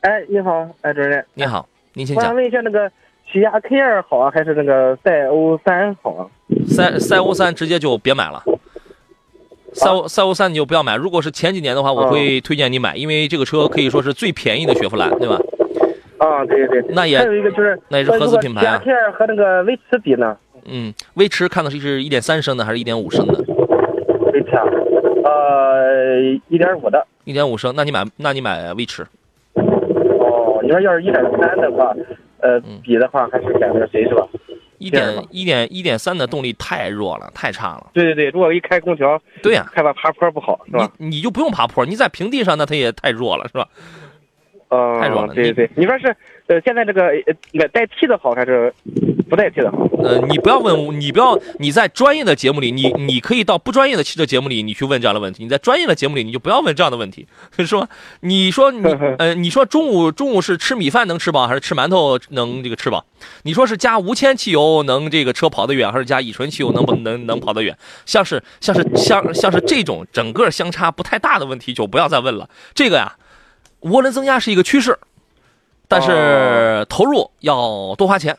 [0.00, 1.24] 哎，你好，哎，主任。
[1.34, 2.24] 你好，您请讲。
[2.24, 2.90] 我想问一下那个。
[3.32, 6.28] 起亚 K 二好啊，还是那个赛欧三好啊？
[6.66, 8.42] 赛赛欧三直接就别买了，
[9.72, 10.96] 赛欧赛欧三你就不要买。
[10.96, 15.40] 如果是前几年的话，我会推荐你买，因为这个车可以说是最便宜的雪佛兰，对吧？
[16.18, 16.84] 啊，对对。
[16.90, 18.80] 那也还有一个就是那也是合资品牌啊。
[18.84, 20.36] K 二和那个威驰比呢？
[20.66, 23.32] 嗯，威驰看的是是一点三升的还是一点五升的？
[24.32, 24.64] 威驰啊，
[25.24, 27.06] 呃，一点五的。
[27.24, 29.06] 一点五升，那你买那你买威驰。
[29.54, 31.94] 哦，你说要是一点三的话。
[32.42, 34.28] 呃嗯比的话，还是选那个谁是吧？
[34.78, 37.86] 一点一点一点三的动力太弱了，太差了。
[37.94, 40.90] 对对对，如果一开空调，对呀、害怕爬坡不好，是吧？
[40.98, 43.68] 你你就不用爬坡，你在平地上那它也太弱了，是吧？
[44.68, 46.08] 呃，太弱了对对对，你说是
[46.48, 48.74] 呃，现在这个呃那个代替的好还是
[49.32, 49.78] 不代替的好？
[50.04, 55.42] 呃，你不要问，你不要你在专业的节目里，你你可以到不专业的汽车节目里，你去问这样的问题。
[55.42, 57.88] 你在专业的节目里，你就不要问这样的问题，是吧？
[58.20, 58.84] 你说你
[59.16, 63.06] 呃，你说中午中午是吃米饭能吃饱，还是吃馒头能这个吃饱？
[63.44, 67.74] 你说是加无铅汽油能这个车跑得远，还是加乙醇汽油能不能能跑得远？
[68.04, 72.50] 像是像是像像是这种整个相差不太大的问题，就不要再问了。
[72.74, 73.16] 这个呀，
[73.80, 74.98] 涡轮增压是一个趋势，
[75.88, 78.36] 但是投入要多花钱。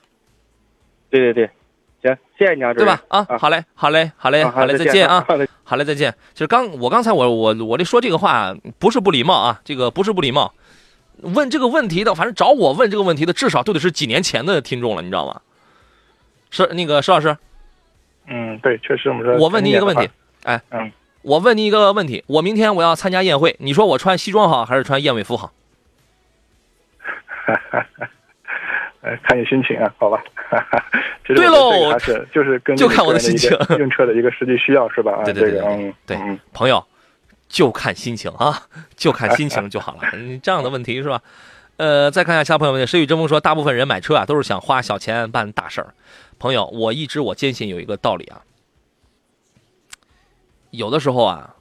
[1.13, 1.49] 对对对，
[2.01, 2.99] 行，谢谢你啊，对吧？
[3.07, 5.23] 啊，好嘞，好嘞，好嘞，啊好嘞，再见啊，
[5.63, 6.11] 好嘞，再见。
[6.33, 10.51] 就是刚我刚才我我我这说这个话不是不礼貌啊，这个不是不礼貌。
[11.21, 15.41] 问这个问题的，反正找我问这个问题的，至少都得是几年前的听众了，你知道吗？
[16.49, 17.37] 是那个石老师，
[18.25, 19.37] 嗯，对，确实我们说。
[19.37, 20.09] 我问你一个问题，
[20.45, 25.53] 哎，嗯，我问你一个问题，我明天我要参加宴会，你说我穿西装好还是穿燕尾服好？
[29.03, 30.23] 呃，看你心情啊，好吧。
[31.27, 35.11] 其实对喽我觉得这个还是就是根据就看我的心情用车的一个实际需要是吧？
[35.13, 36.17] 啊，对对对对
[36.53, 36.83] 朋友，
[37.47, 38.63] 就看心情啊，
[38.95, 40.01] 就看心情就好了。
[40.13, 41.21] 嗯这样的问题是吧？
[41.77, 45.93] 呃，再看一下其他朋友们，石宇争锋说，大部分人买车啊都是想花小钱办大事儿。
[46.39, 48.41] 朋友，我一直我坚信有一个道理啊，
[50.69, 51.55] 有的时候啊，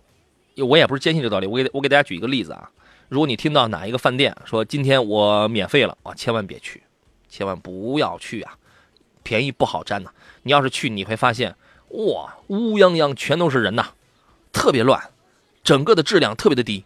[0.58, 2.70] 我也不是坚信这个道理，我给我给大家举一个例子啊，
[3.08, 6.82] 如果你听到哪一个饭店说今天我免费了啊，千万别去，
[7.32, 8.52] 千万不要去啊，
[9.22, 10.10] 便宜不好占呐。
[10.42, 11.56] 你要是去，你会发现
[11.88, 13.86] 哇，乌泱泱全都是人呐，
[14.52, 15.00] 特别乱，
[15.64, 16.84] 整个的质量特别的低，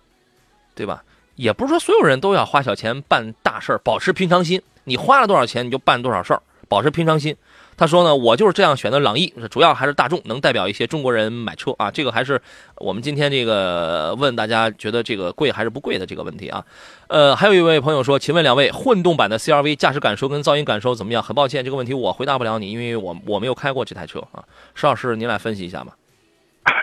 [0.76, 1.02] 对吧？
[1.34, 4.62] 也不是说所有人都要花小钱办大事儿，保持平常心。
[4.84, 7.36] 你花了多少钱，你就办多少事儿，保持平常心。
[7.78, 11.90] 他说呢，我就是这样选的朗逸，主要还是大众能代表一些中国人买车啊。
[11.90, 12.40] 这个还是
[12.76, 16.64] 我们今天这个问大家觉得这个贵还是不贵的这个问题啊。
[17.08, 21.22] 呃，还有一位朋友说，请问两位，混动版的 CRV 驾驶感受跟噪音感受怎么样？
[21.22, 24.42] 很抱歉，这个问题我回答不了你，因为我我没有开过这台车啊。
[24.74, 25.92] 邵老师，您来分析一下吧。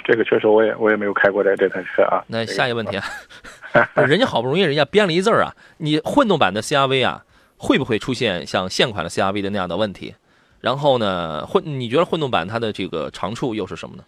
[0.06, 2.24] 这个确实我也我也没有开过这这台车啊。
[2.28, 3.04] 那下一个问题啊，
[4.06, 7.24] 人家好不容易人家编了一字儿啊，你混动版的 CRV 啊，
[7.64, 10.16] 会不会出现像现款的 CRV 的那样的问题？
[10.60, 14.04] 然后呢，混你觉得混动版它的这个长处又是什么呢？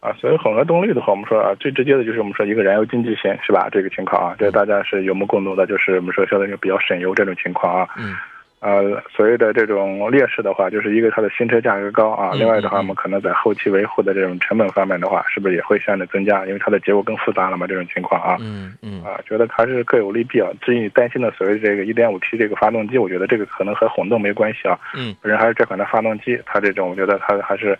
[0.00, 3.68] 啊，所以混合动力的话，我们说啊，最直接的就是我们说一个燃油经济性是吧？
[3.72, 7.88] 这个情况啊，这大家是有目共睹的，就是我们说相当于比较省油这种情况啊。
[7.98, 8.14] 嗯。
[8.58, 16.44] 呃，所谓的这种劣势的话，就是一个它的新车价格高啊，嗯另外的话，嗯我们可能在后期维护的这种成本方面的话，是不是也会相应的增加？
[16.46, 18.36] 因为它的结构更复杂了嘛，这种情况啊。
[18.40, 20.48] 嗯嗯啊，觉得还是各有利弊啊。
[20.62, 24.78] 至于你担心的所谓这个 1.5T 这个发动机，我觉得这个可能和混动没关系啊。
[24.94, 27.78] 嗯本身还是这款的发动机，它这种我觉得它还是，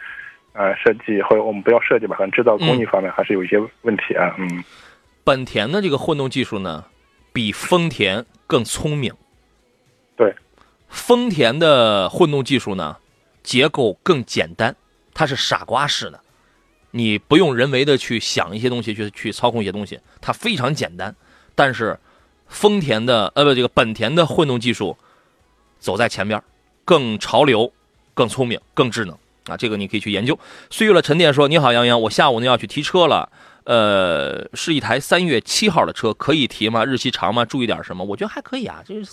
[0.52, 4.36] 呃，设计或者我们不要设计吧，可能制造工艺方面还是有一些问题啊。
[4.38, 4.62] 嗯，
[5.24, 6.84] 本田的这个混动技术呢，
[7.32, 9.12] 比丰田更聪明。
[10.16, 10.34] 对，
[11.06, 12.96] 丰田的混动技术呢，
[13.44, 14.74] 结构更简单，
[15.14, 16.18] 它是傻瓜式的，
[16.90, 21.14] 你不用人为的去想一些东西，去去操控一些东西，它非常简单。
[21.54, 21.96] 但是
[22.48, 24.96] 丰田的呃不这个本田的混动技术
[25.78, 26.42] 走在前边，
[26.84, 27.72] 更潮流、
[28.12, 29.16] 更聪明、更智能
[29.46, 30.36] 啊，这个你可以去研究。
[30.70, 33.30] 岁月的沉淀说：“你好，杨洋，我下午呢要去提车了。”
[33.62, 36.84] 呃，是一台三月七号的车，可以提吗？
[36.84, 37.44] 日期长吗？
[37.44, 38.04] 注意点什么？
[38.04, 39.12] 我觉得还可以啊，就是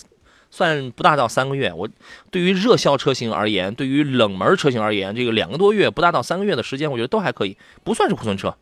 [0.54, 1.72] 算不大到三个月。
[1.72, 1.88] 我
[2.30, 8.54] 对于热销车型而言，对于冷门车型而言，这个两个多月不大到三个月的时间，我觉得都还可以，不算是库存车。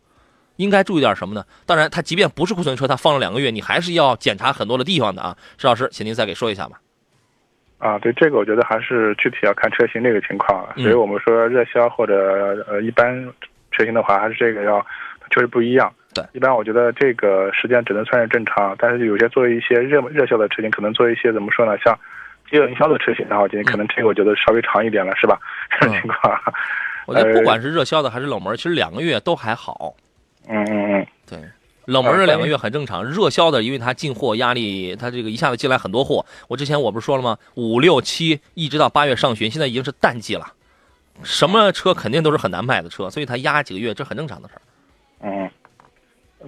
[0.56, 1.44] 应该注意点什么呢？
[1.66, 5.36] 当然，它即便不是库存车，它放了两个月，你还是要检查很多的地方的啊。
[5.58, 6.80] 石老师，请您再给说一下吧。
[7.76, 13.22] 啊，对这个我觉得还是具体要看车型这个情况所以我们说热销或者呃一般
[13.70, 14.80] 车型的话，还是这个要
[15.30, 15.92] 确实不一样。
[16.14, 21.98] 对，一般我觉得这个时间只能算是正常，但是有些作为一些热热销的车型，可能做一些怎么说呢，像
[22.50, 25.40] 饥饿营销的车型然后，今天可能这个我觉得稍微长一点了，是吧？
[25.70, 26.38] 这种情况。
[27.06, 29.94] 我觉得不管是热销的还是冷门，其实两个月都还好。
[30.48, 31.38] 嗯嗯嗯，对，
[31.86, 36.24] 冷门这两个月很正常，热销的因为它进货压力，它这个一下子进来很多货。
[36.46, 37.38] 我之前我不是说了吗？
[37.54, 40.46] 五六七一直到八月上旬，现在已经是淡季了，
[41.22, 44.62] 什么车肯定都是很难卖的车，所以它压几个月这很正常的事儿。
[45.24, 45.50] 嗯，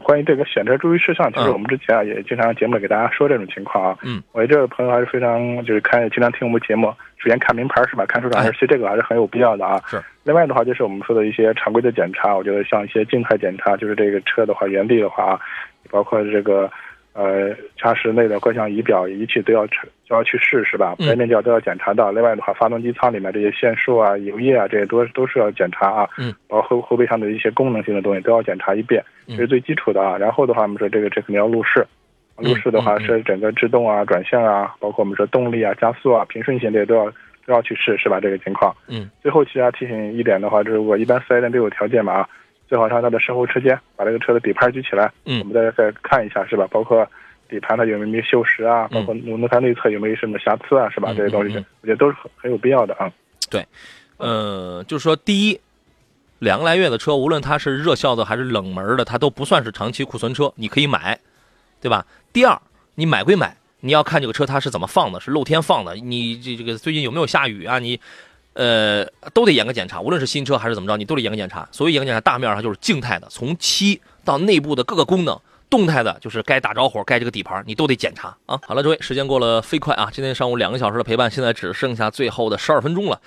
[0.02, 3.98] 关于这个选车注意事项，其实嗯我们之前啊也经常节目里给大家说这种情况啊。
[4.02, 6.88] 嗯，我这位朋友还是非常就是看经常听我们节目，
[7.18, 8.04] 首先看名牌是吧？
[8.06, 9.80] 看出厂哎其实这个还是很有必要的啊。
[9.86, 10.02] 是。
[10.24, 15.40] 另外的话就是我们说的一些常规的检查，我觉得像一些静态检查，就是这个车的话原地的话啊，
[15.90, 16.70] 包括这个
[17.14, 20.94] 呃驾驶内的各项仪表仪器都要去都要去试，是吧？
[20.98, 22.10] 嗯白面胶都要检查到。
[22.12, 26.08] 另外的话，发动机舱里面这些线束啊、油液啊，这些都都是要检查啊。
[26.18, 30.18] 嗯，包括后后备箱的一些功能性的东西都要检查一遍，嗯这是最基础的啊。
[30.18, 31.86] 然后的话，我们说这个这肯定要路试，
[32.36, 37.04] 嗯路试的话是整个制动啊、转向啊，包括我们说动力啊、加速啊、平顺性这些都要
[37.46, 38.18] 都要去试，是吧？
[38.20, 38.74] 这个情况。
[38.88, 39.08] 嗯。
[39.22, 42.28] 最后其实要提醒一点的话，就是我一般四 S 店都有条件嘛啊，
[42.74, 46.66] 最好上它的身后车间，把这个车的底盘举起来，嗯我们再再看一下，是吧？
[46.72, 47.08] 包括
[47.48, 51.12] 底盘它有没有锈蚀啊，包括轮胎内侧有没有什么瑕疵啊，是吧？
[51.12, 53.08] 嗯这些东西我觉得都是很很有必要的啊。
[53.48, 53.64] 对
[54.16, 55.60] 呃，就是说，第一，
[56.40, 61.16] 两个来月的车，无论它是热销的还是冷门的，它都不算是长期库存车，你可以买，
[61.80, 62.04] 对吧？
[62.32, 62.60] 第二，
[62.96, 67.78] 你买归买，你要看这个车它是怎么放的，是露天放的，你这这个最近有没有下雨啊？
[67.78, 68.00] 你，
[68.54, 71.68] 呃，都得严格检查，无论是新车还是怎么着，你都得严格检查。
[71.70, 75.38] 所以严格检查，大面上就是静态的，从漆到内部的各个功能。
[75.70, 78.60] 动态的就是该打着火，该这个底盘你都得检查啊。
[78.64, 83.20] 好了，各位，时间过了飞快啊，今天上午两个小时的陪伴，现在只剩下最后的十二分钟了。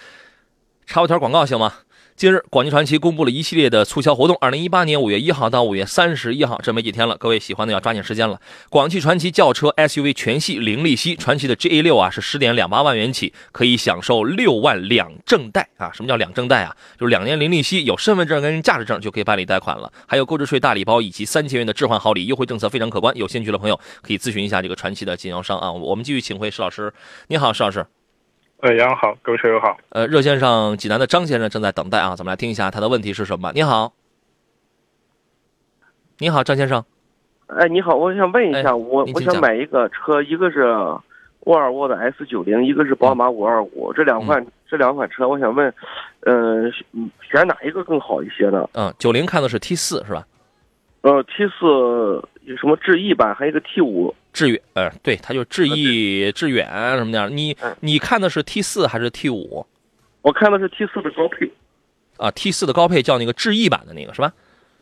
[0.85, 1.73] 插播条广告行吗？
[2.17, 8.41] 近日，广汽传祺公布了一系列的促销活动，二零一八年五月一号到五月三十一号，这没几天了，各位喜欢的要抓紧时间了。
[8.71, 15.91] 广汽传祺轿车 SUV 全系零利息，传祺的 GA 六啊是十点两八万元起，可以享受六万两证贷啊。
[15.93, 16.75] 什么叫两证贷啊？
[16.99, 23.15] 就是两年零利息，有身份证跟驾驶证就可以办理贷款了，还有购置税大礼包以及三千元的置换好礼，优惠政策非常可观。
[23.15, 25.71] 有兴趣的朋友可以咨询一下这个传祺的经销商啊。
[25.71, 26.91] 我们继续请回石老师，
[27.27, 27.85] 你好，石老师。
[28.59, 29.77] 呃，杨好，各位车友好。
[29.89, 33.51] 呃，热线上济南的张先生正在等待啊，咱们来听一下他的问题是什么。
[33.53, 33.93] 你好，
[36.17, 36.83] 你好，张先生。
[37.45, 40.65] 哎，你好，我想问一下，哎我我想买一个车，一个是
[41.41, 45.71] 沃尔沃的 S 九零，一个是宝马五二五，这两款、这两款车，我想问，
[46.21, 48.67] 呃，嗯选哪一个更好一些呢？
[48.73, 50.25] 嗯，九零看的是 T 四是吧？
[51.01, 57.27] 呃，T 四有什么智逸版，还有一个 T 五，致远，呃，对，它就致意、致远什么的。
[57.31, 59.65] 你嗯你看的是 T 四还是 T 五
[60.21, 61.51] 我看的是 T 四的高配。
[62.17, 64.31] 啊？T 四的高配叫那个致意版的那个是吧？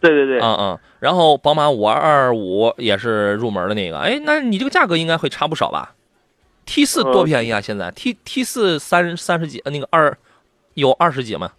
[0.01, 0.80] 对对对，嗯嗯。
[0.99, 3.97] 然后宝马五二五也是入门的那个。
[3.99, 5.95] 哎，那你这个价格应该会差不少吧
[6.66, 7.62] ？T 四多便宜啊！
[7.62, 10.18] 现在 T T 四三三十几，呃那个二
[10.74, 11.53] 有二十几吗？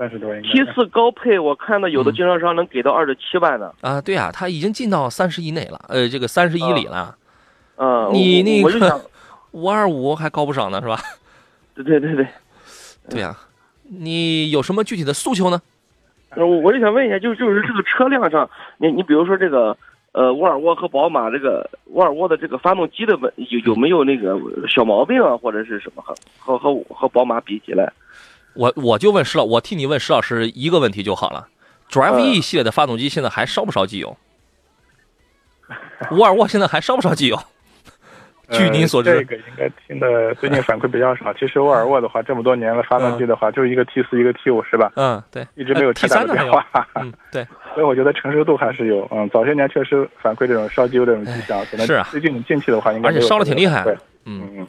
[0.00, 0.48] 三十多应该。
[0.48, 3.70] T 四高配我看到有的嗯经销商能给到二十七万呢。
[3.82, 7.14] 啊，对啊，它已经进到三十以内了，呃，这个三十以里了。
[7.76, 8.98] 嗯，你那个我我就想，
[9.52, 10.98] 五二五还高不少呢，是吧？
[11.74, 12.26] 对对对对，
[13.10, 13.36] 对呀、
[13.82, 15.60] 你有什么具体的诉求呢？
[16.30, 18.48] 呃我我就想问一下，就就是这个车辆上，
[18.78, 19.76] 你你比如说这个，
[20.12, 27.92] 呃，沃尔沃和宝马这个沃尔沃的这个发动机的问有有没有那个小毛病啊，或者是什么和和和和宝马比起来？
[28.54, 31.48] 我我就问石老，我替你问石老师一个问题就好了。
[31.90, 34.16] Drive 嗯 E 系列的发动机现在还烧不烧机油？
[36.12, 37.38] 沃尔沃现在还烧不烧机油？
[38.52, 41.32] 据您所知呃这个应该听的最近反馈比较少。
[41.34, 44.90] 其实沃尔沃的话，这么多年了，发动机的话，就是一个 T 四，一个 T 五，是吧？
[44.96, 49.06] 嗯，对，一直没有 T 太大三的变化。，嗯，对， 所以我觉得成熟度还是有。
[49.12, 53.94] 嗯，早些年确实反馈这种烧机油这种迹象，可能是啊最近近期的话，应该而且烧的挺厉害对，
[54.24, 54.68] 嗯，嗯嗯。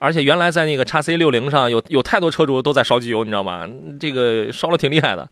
[0.00, 3.68] 而且原来在那个叉 C 六零上有有太多车主都在烧机油，你知道吗？
[4.00, 5.28] 这个烧的挺厉害的。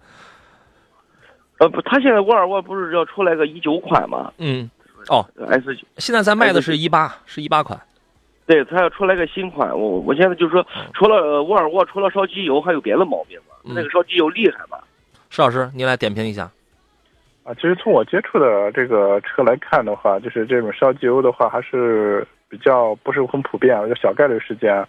[1.58, 4.70] 呃，不，他现在沃尔沃不是要出来个一九款吗嗯，
[5.08, 7.80] 哦，？S 九，现在咱卖的是一八，是一八款。
[8.46, 9.70] 对，他要出来个新款。
[9.70, 13.56] 我我现在就是说，除了呃沃尔沃除了烧机油，还有别的毛病吗？
[13.64, 14.78] 嗯那个烧机油厉害吗？
[15.30, 16.50] 石老师，您来点评一下。
[17.42, 24.86] 啊，其实从我接触的这个车来看的话，就是这种烧机油的话，还是比较不是很普遍，就小概率事件。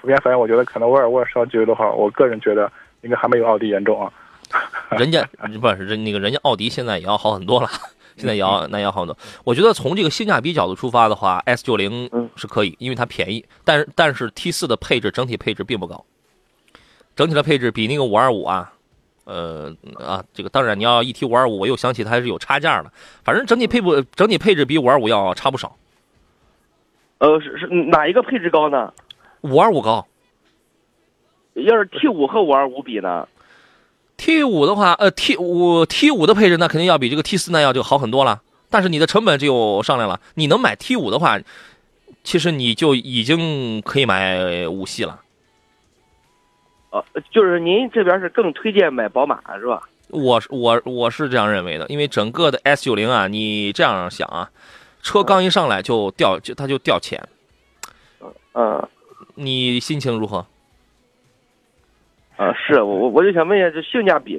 [0.00, 2.70] 普遍反应，我觉得可能沃尔沃烧机油的话，我个人觉得
[3.02, 4.12] 应该还没有奥迪严重啊。
[4.98, 5.22] 人家
[5.60, 7.68] 不是人那个人家奥迪现在也要好很多了，
[8.16, 9.16] 现在也要那也要好很多。
[9.44, 13.44] 我觉得从这个性价比角度出发的话，S 九零嗯是可以，因为它便宜。
[13.64, 16.04] 但是但是 T 四的配置整体配置并不高，
[17.14, 18.72] 整体的配置比那个五二五啊，
[19.24, 19.72] 呃
[20.04, 22.92] 啊这个当然你要一提五二五，我又想起它还是有差价的。
[23.22, 25.76] 反正整体配不整体配置比五二五要差不少，
[27.22, 28.92] 呃，是是哪一个配置高呢？
[29.42, 30.04] 五二五高。
[31.54, 33.28] 要是 T 五和五二五比呢
[34.16, 40.20] ？T 五的话，呃，T 五 T 五的配置那肯定要比这个 T 四那要就好很多了，但是你的成本就上来了。
[40.34, 41.38] 你能买 T 五的话，
[42.24, 45.20] 其实你就已经可以买五系了。
[46.90, 49.80] 呃，就是您这边是更推荐买宝马是吧？
[50.08, 54.50] 我是我我是这样认为的，因为整个的 S 九零啊，你这样想啊，
[55.02, 57.20] 车刚一上来就掉就它就掉钱，
[58.54, 58.88] 嗯
[59.34, 60.46] 你心情如何？
[62.36, 64.36] 啊，是我我我就想问一下，这性价比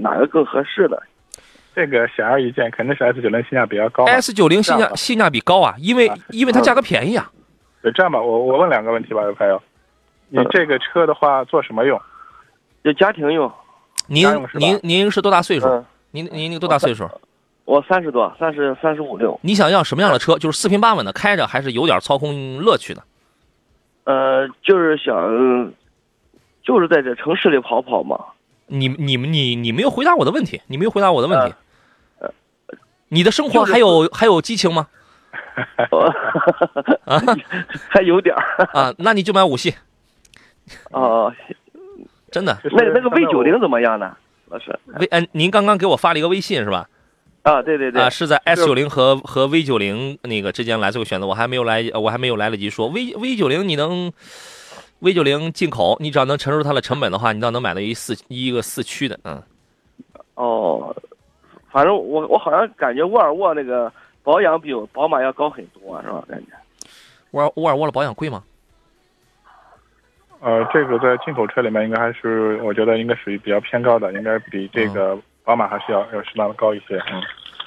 [0.00, 1.02] 哪个更合适的？
[1.74, 4.12] 这个显而易见，肯定是 S 九零性价比要高嘛。
[4.12, 7.30] S 九零性价性价比高啊，因为因为它价格便宜啊。
[7.82, 9.60] 对，这样吧，我我问两个问题吧，有朋友，
[10.28, 12.00] 你嗯这个车的话做什么用？
[12.84, 13.50] 就家庭用。
[14.06, 15.66] 您您您是多大岁数？
[15.66, 17.08] 嗯，您您您多大岁数？
[17.64, 19.38] 我三十多，三十三十五六。
[19.42, 20.36] 你想要什么样的车？
[20.38, 23.02] 就是四平八稳的开着，还是有点操控乐趣的？
[24.04, 25.72] 呃，就是想，
[26.62, 28.18] 就是在这城市里跑跑嘛。
[28.66, 31.54] 你你们你你没有回答我的问题，你没有回答我的问题。
[32.18, 32.30] 呃
[33.08, 34.88] 你的生活就是还有还有激情吗？
[37.04, 37.20] 啊
[37.88, 38.42] 还有点儿。
[38.74, 39.72] 啊，那你就买五系，
[40.90, 41.32] 哦，
[42.32, 42.58] 真的。
[42.64, 44.16] 就是那那个 V 九零怎么样呢？
[44.48, 46.88] 老师？，V 嗯，您刚刚给我发了一个微信是吧？
[47.44, 54.10] 啊，对对对啊，，是在 S 九零和和 V 九零那个之间来做个选择，我还没有来，我还没有来得及说 V V 九零你能
[55.00, 59.42] V 九零进口，你只要能承受它的成本的话，你倒能买到一四一个四驱的，嗯，
[60.36, 60.96] 哦，
[61.70, 63.92] 反正我我好像感觉沃尔沃那个
[64.22, 66.24] 保养比宝马要高很多，是吧？
[66.26, 66.52] 感觉。
[67.32, 68.42] 沃尔沃尔沃的保养贵吗？
[70.40, 76.96] 呃，这个在进口车里面应该还是我觉得应该属于比较偏高的，应该比这个宝马还是要要适当的高一些。
[77.12, 77.22] 嗯，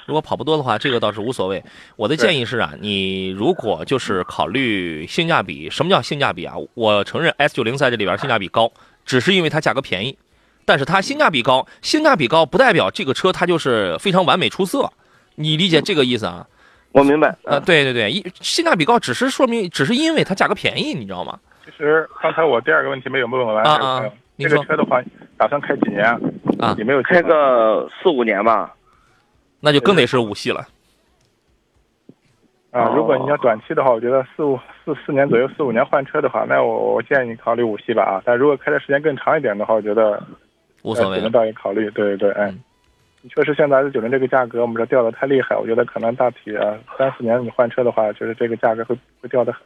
[0.06, 1.62] 如果跑不多的话，这个倒是无所谓。
[1.96, 6.54] 我的建议是啊，你如果就是考虑性价比，什么叫性价比啊？
[6.74, 8.70] 我承认 S 九零在这里边性价比高，
[9.04, 10.18] 只是因为它价格便宜，
[10.64, 14.90] 但是它性价比高，性价比高不代表这个车它就是非常完美出色，
[15.36, 16.46] 你理解这个意思啊？
[16.92, 17.28] 我明白。
[17.44, 21.38] 啊，嗯对对对，一性价比高只是说明，只是因为它价格便宜，你知道吗？
[21.64, 25.02] 其实刚才我第二个问题没有问完，啊啊您这个车的话，
[25.36, 26.20] 打算开几年啊？
[26.60, 28.74] 啊有没有计开个四五年吧。
[29.60, 30.66] 那就更得是五系了。
[32.70, 32.92] 啊？
[32.94, 38.22] 如果你要短期的话，我觉得四五四四年左右，四五年换车的话，那我我建议你考虑五系吧啊。
[38.24, 40.22] 但如果开的时间更长一点的话，我觉得
[40.82, 41.90] 无所谓呃，只能倒也考虑。
[41.90, 42.52] 对对对，哎
[43.24, 49.62] 嗯，确实现在 S 九零这个价格，我们这掉的太厉害，我觉得可能大体啊三四年你换车的话，就是这个价格会会掉的很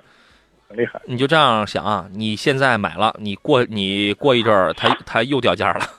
[0.72, 1.00] 很厉害。
[1.04, 5.80] 你就这样想啊，你现在买了，你过你过一阵儿，它它又掉价了。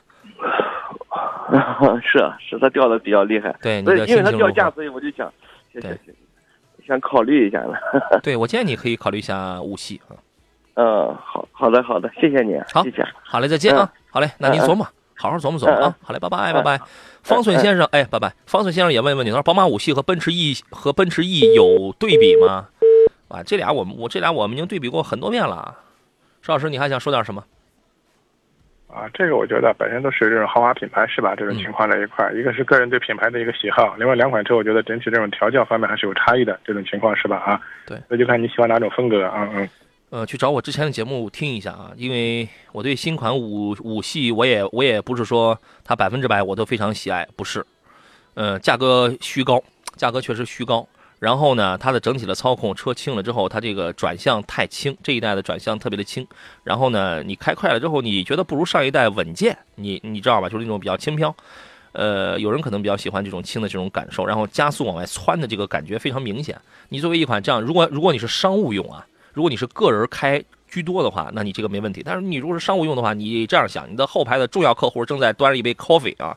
[2.02, 3.56] 是啊，是它掉的比较厉害。
[3.62, 4.72] 对，你所以的因为它掉价？
[4.72, 5.32] 所以我就想，
[5.72, 6.16] 想对想
[6.88, 7.74] 想考虑一下呢。
[8.24, 10.18] 对我建议你可以考虑一下五系啊。
[10.76, 13.06] 嗯，好好的好的，谢谢你，好谢谢。
[13.24, 13.88] 好嘞，再见啊！
[14.10, 14.84] 好嘞，那您琢磨，
[15.16, 15.96] 好好琢磨琢磨嗯啊！
[16.02, 16.80] 好嘞，拜拜拜拜。
[17.22, 18.34] 方寸先生，哎，拜拜。
[18.48, 22.70] 方寸先生也问问你，他说宝马五系和奔驰 E 和奔驰 E 有对比吗？
[23.34, 25.76] 啊，这俩我们我这俩我们已经对比过很多遍了。
[26.44, 27.44] 邵老师，你还想说点什么？
[28.88, 31.34] 啊，这个我觉得本身都是这种豪华品牌是吧？
[31.36, 37.38] 这种情况在一块儿，一个是个人对品牌的一个喜好，另外两款车我觉得整体这种调教方面还是有差异的，这种情况是吧？
[37.38, 39.68] 啊，对，那就看你喜欢哪种风格啊，嗯。
[40.12, 47.66] 呃，去找我之前的节目听一下啊，因为我对新款五五系，我也我也不是说它百分之百我都非常喜爱，不是，
[48.36, 49.60] 呃，价格虚高，
[49.96, 50.88] 价格确实虚高。
[51.24, 56.28] 然后呢，它的整体的操控，车轻了之后，它这个转向太轻，这一代的转向特别的轻。
[56.66, 60.50] 然后呢，你开快了之后，你觉得不如上一代稳健，你你知道吧？
[60.50, 61.34] 就是那种比较轻飘。
[61.94, 66.60] 呃，有人可能比较喜欢这种轻的这种感受，然后加速往外窜的这个感觉非常明显。
[66.90, 72.04] 你作为一款这样，如果如果你是商务用啊，如果你是个人开居多的话，那你这个没问题。
[72.04, 76.36] 但是你如果是商务用的话，你这样想，你的后排的重要客户正在端着一杯 coffee 啊，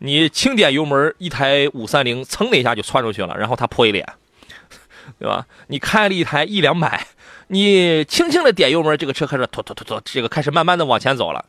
[0.00, 4.06] 你轻点油门，一台五三零噌的一下就窜出去了，然后他泼一脸，
[5.18, 5.46] 对吧？
[5.68, 7.06] 你开了一台一两百，
[7.48, 11.44] 你轻轻的点油门，这个车开始突突突突，这个开始慢慢的往前走了。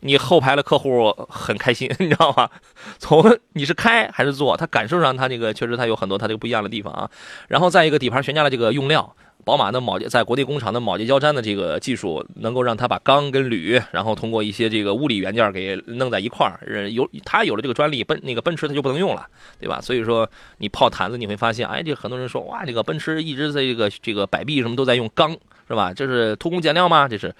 [0.00, 2.50] 你后排的客户很开心， 你知道吗？
[2.98, 7.10] 从你是开还是坐，他感受上他这个确实他有很多他这个不一样的地方啊。
[7.48, 16.90] 然后再一个底盘悬架的这个用料，宝马的铆在国内工厂的铆接胶粘的这个技术，能够让它把钢跟铝，然后通过一些这个物理元件给弄在一块儿。
[16.90, 19.26] 有它有了这个专利，奔那个奔驰它就不能用了，
[19.60, 19.80] 对吧？
[19.80, 20.28] 所以说
[20.58, 25.36] 你泡坛子你会发现，哎，这很多人说哇，这个奔驰一直在这个这个摆臂什么都在用钢，
[25.68, 25.92] 是吧？
[25.94, 27.06] 这是偷工减料吗？
[27.06, 27.34] 这是，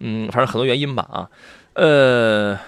[0.00, 1.30] 嗯，反正很多原因吧啊。
[1.74, 2.58] 呃，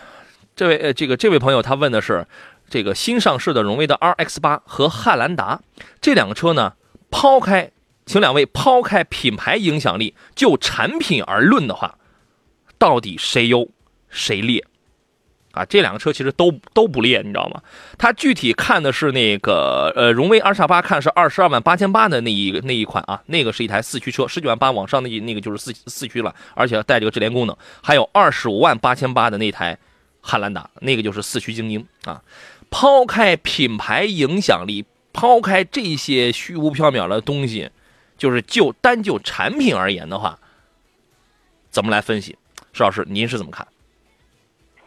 [0.56, 2.26] 这位呃，这个这位朋友他问的是，
[2.70, 5.60] 这个新上市的荣威的 RX 八和汉兰达
[6.00, 6.74] 这两个车呢，
[7.10, 7.70] 抛开，
[8.12, 11.96] 请两位抛开品牌影响力，就产品而论的话，
[12.76, 13.66] 到底谁优
[14.10, 14.62] 谁劣？
[15.52, 17.62] 啊，这两个车其实都都不劣，你知道吗？
[17.96, 27.56] 它具体看的是那个呃，荣威 R 叉八看是二十二万八千八的那一那一款啊，那个是一台四驱车，十九万八往上那那个就是四四驱了，而且带这个智联功能。
[27.82, 29.78] 还有二十五万八千八的那台
[30.20, 32.22] 汉兰达，那个就是四驱精英啊。
[32.68, 34.84] 抛开品牌影响力，
[35.14, 37.70] 抛开这些虚无缥缈的东西，
[38.22, 40.38] 就是就单就产品而言的话，
[41.70, 42.38] 怎么来分析？
[42.72, 43.66] 石老师，您是怎么看？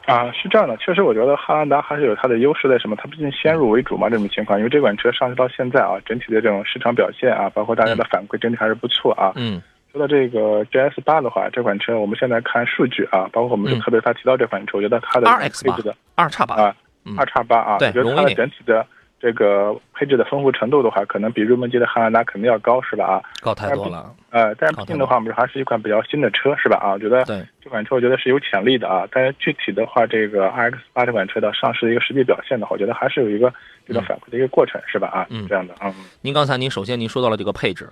[0.05, 2.95] 啊，是这样的，确实，我觉得汉兰达还是有它的优势在什么？
[2.95, 4.57] 它毕竟先入为主嘛，这种情况。
[4.57, 9.33] 因为这款车上市到现在啊，整体的这种市场表现啊，包括大家的反馈，整体还是不错啊。
[9.35, 9.61] 嗯
[9.91, 18.87] 说到这个 GS 八的话，这款车我们现在看数据啊，包括我们特别他提到这款车，我觉得它的配置的二叉八，啊嗯二叉八啊，对我觉得它的整体的
[19.25, 23.05] 这个配置的丰富程度的话，可能比入门级的汉兰达肯定要高，是吧？
[23.05, 24.13] 啊，高太多了。
[24.29, 26.77] 呃，但是毕竟的话，我们还是一款比较新的车，是吧？
[26.77, 27.25] 啊，我觉得，
[27.59, 29.07] 这款车我觉得是有潜力的啊。
[29.11, 33.51] 但是具体的话，这个 RX 八这款车的上市的一个实际表现的话，我觉得还是有一个
[33.87, 35.07] 这个反馈的一个过程，是吧？
[35.07, 37.89] 啊，嗯这样的，嗯，您刚才您首先您说到了这个配置，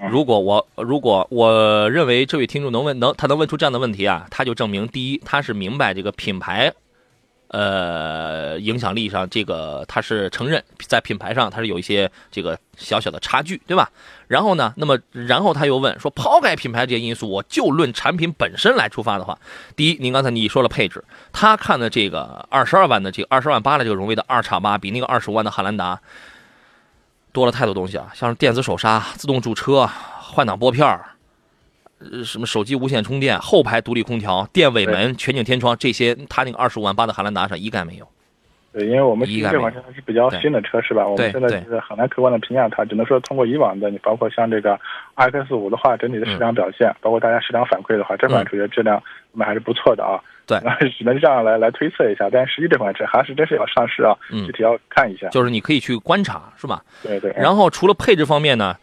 [0.00, 6.72] 嗯如果我如果我认为这位听众能问能他能问出这样的问题啊，他就证明第一他是明白这个品牌，
[7.52, 13.90] 呃影响力上这个他是承认在品牌上他是有一些这个小小的差距，对吧？
[14.26, 19.38] 然后呢，那么然后他又问说，抛开品牌这些因素，我就论产品本身来出发的话，
[19.76, 26.00] 第一，您刚才你说了配置，他看的这个二十二万的这个二十万八的这个荣威的二叉八，比那个二十五万的汉兰达
[27.32, 29.86] 多了太多东西啊，像是电子手刹、自动驻车、
[30.20, 31.04] 换挡拨片儿，
[32.24, 38.08] 什么手机无线充电、后排独立空调、电尾门、全景天窗这些，它那个二十五万八的汉兰达上一概没有。
[38.72, 41.06] 对，因为我们这款车还是比较新的车，是吧？
[41.06, 44.80] 我对们现在就是很难客观的评价它，只能说通过以往的，你包括像这个
[45.14, 50.16] RX 五的话，整体的市场表现，包括大家市场反馈的话，这款车的质量我们还是不错的啊。
[50.16, 55.28] 嗯对那 只能这样来来推测一下，但实际这款车还是真是要上市啊，嗯具体要看一下。
[55.28, 56.82] 就是你可以去观察，是吧？
[57.00, 57.32] 对对。
[57.36, 58.74] 然后除了配置方面呢，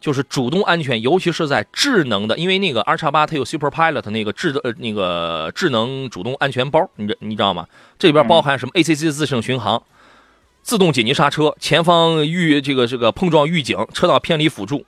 [0.00, 7.66] 就是主动安全，尤其是在智能的，因为那个 R 叉八它有 Super Pilot 那个智呃那个智能主动安全包，你知你知道吗？
[7.98, 9.82] 这里边包含什么 ACC 自适应巡航、
[10.62, 14.84] 自动紧急刹车、前方预这个这个碰撞预警、车道偏离辅助。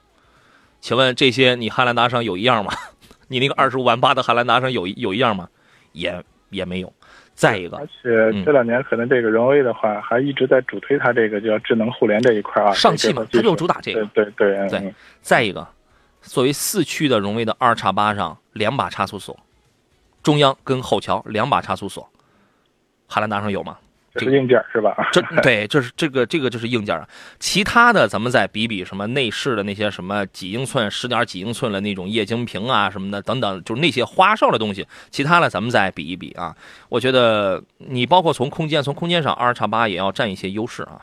[0.81, 2.73] 请问这些你汉兰达上有一样吗？
[3.29, 5.49] 你那个二十五万八的汉兰达上有有一样吗？
[5.93, 6.93] 也也没有。
[7.39, 14.05] 再一个而，且这两年可能这个荣威的话，还一直在主推它这个叫智能互联这一块啊，上汽嘛，它就主打这个。
[14.07, 15.65] 对对对，再一个，
[16.21, 19.39] 作为四驱的荣威的二叉八上两把差速锁，
[20.21, 22.11] 中央跟后桥两把差速锁，
[23.07, 23.79] 汉兰达上有吗？
[24.19, 24.95] 这是硬件是吧？
[25.13, 27.09] 这对，这是这个这个就是硬件啊。
[27.39, 34.87] 其他的咱们再比比什么内饰的那些什么几英寸、十点几英寸的那种液晶屏啊什么的等等，就是那些花哨的东西。
[35.11, 36.55] 其他的咱们再比一比啊。
[36.89, 41.01] 我觉得你包括从空间，从空间上，二叉八也要占一些优势啊。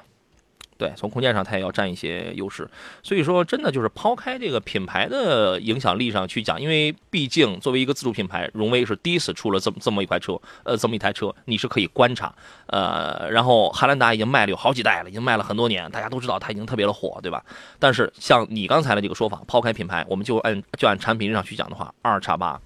[0.77, 2.69] 对，从空间上它也要占一些优势，
[3.01, 12.35] 所以说真的就是抛开这个品牌的影响力上去讲，因为毕竟作为一个自主品牌，荣威是第一次出了这么这么一块车，呃，这么一台车，你是可以观察，
[12.67, 17.41] 呃，然后汉兰达已经卖了有好几代了，已经卖了很多年，大家都知道它已经特别的火，对吧？
[17.79, 22.59] 但是像你刚才的这个说法，抛开品牌，我们就按就按产品上去讲的话，二叉八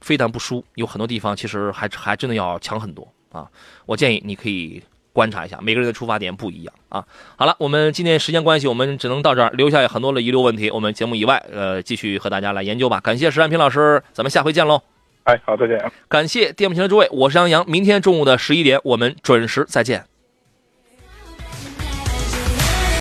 [0.00, 3.48] 非但不输，有很多地方其实还还真的要强很多啊！
[3.86, 4.82] 我建议你可以。
[5.12, 7.04] 观察一下，每个人的出发点不一样啊。
[7.36, 13.00] 好了，我们今天时间关系，我们只能到这儿，留下很多的遗留问题，我们节目以外，呃，继续和大家来研究吧。
[13.00, 14.82] 感谢石占平老师，咱们下回见喽。
[15.24, 15.92] 哎，好，再见。
[16.08, 20.11] 感谢电幕前的诸位，我是杨洋，明天中午的十一点，我们准时再见。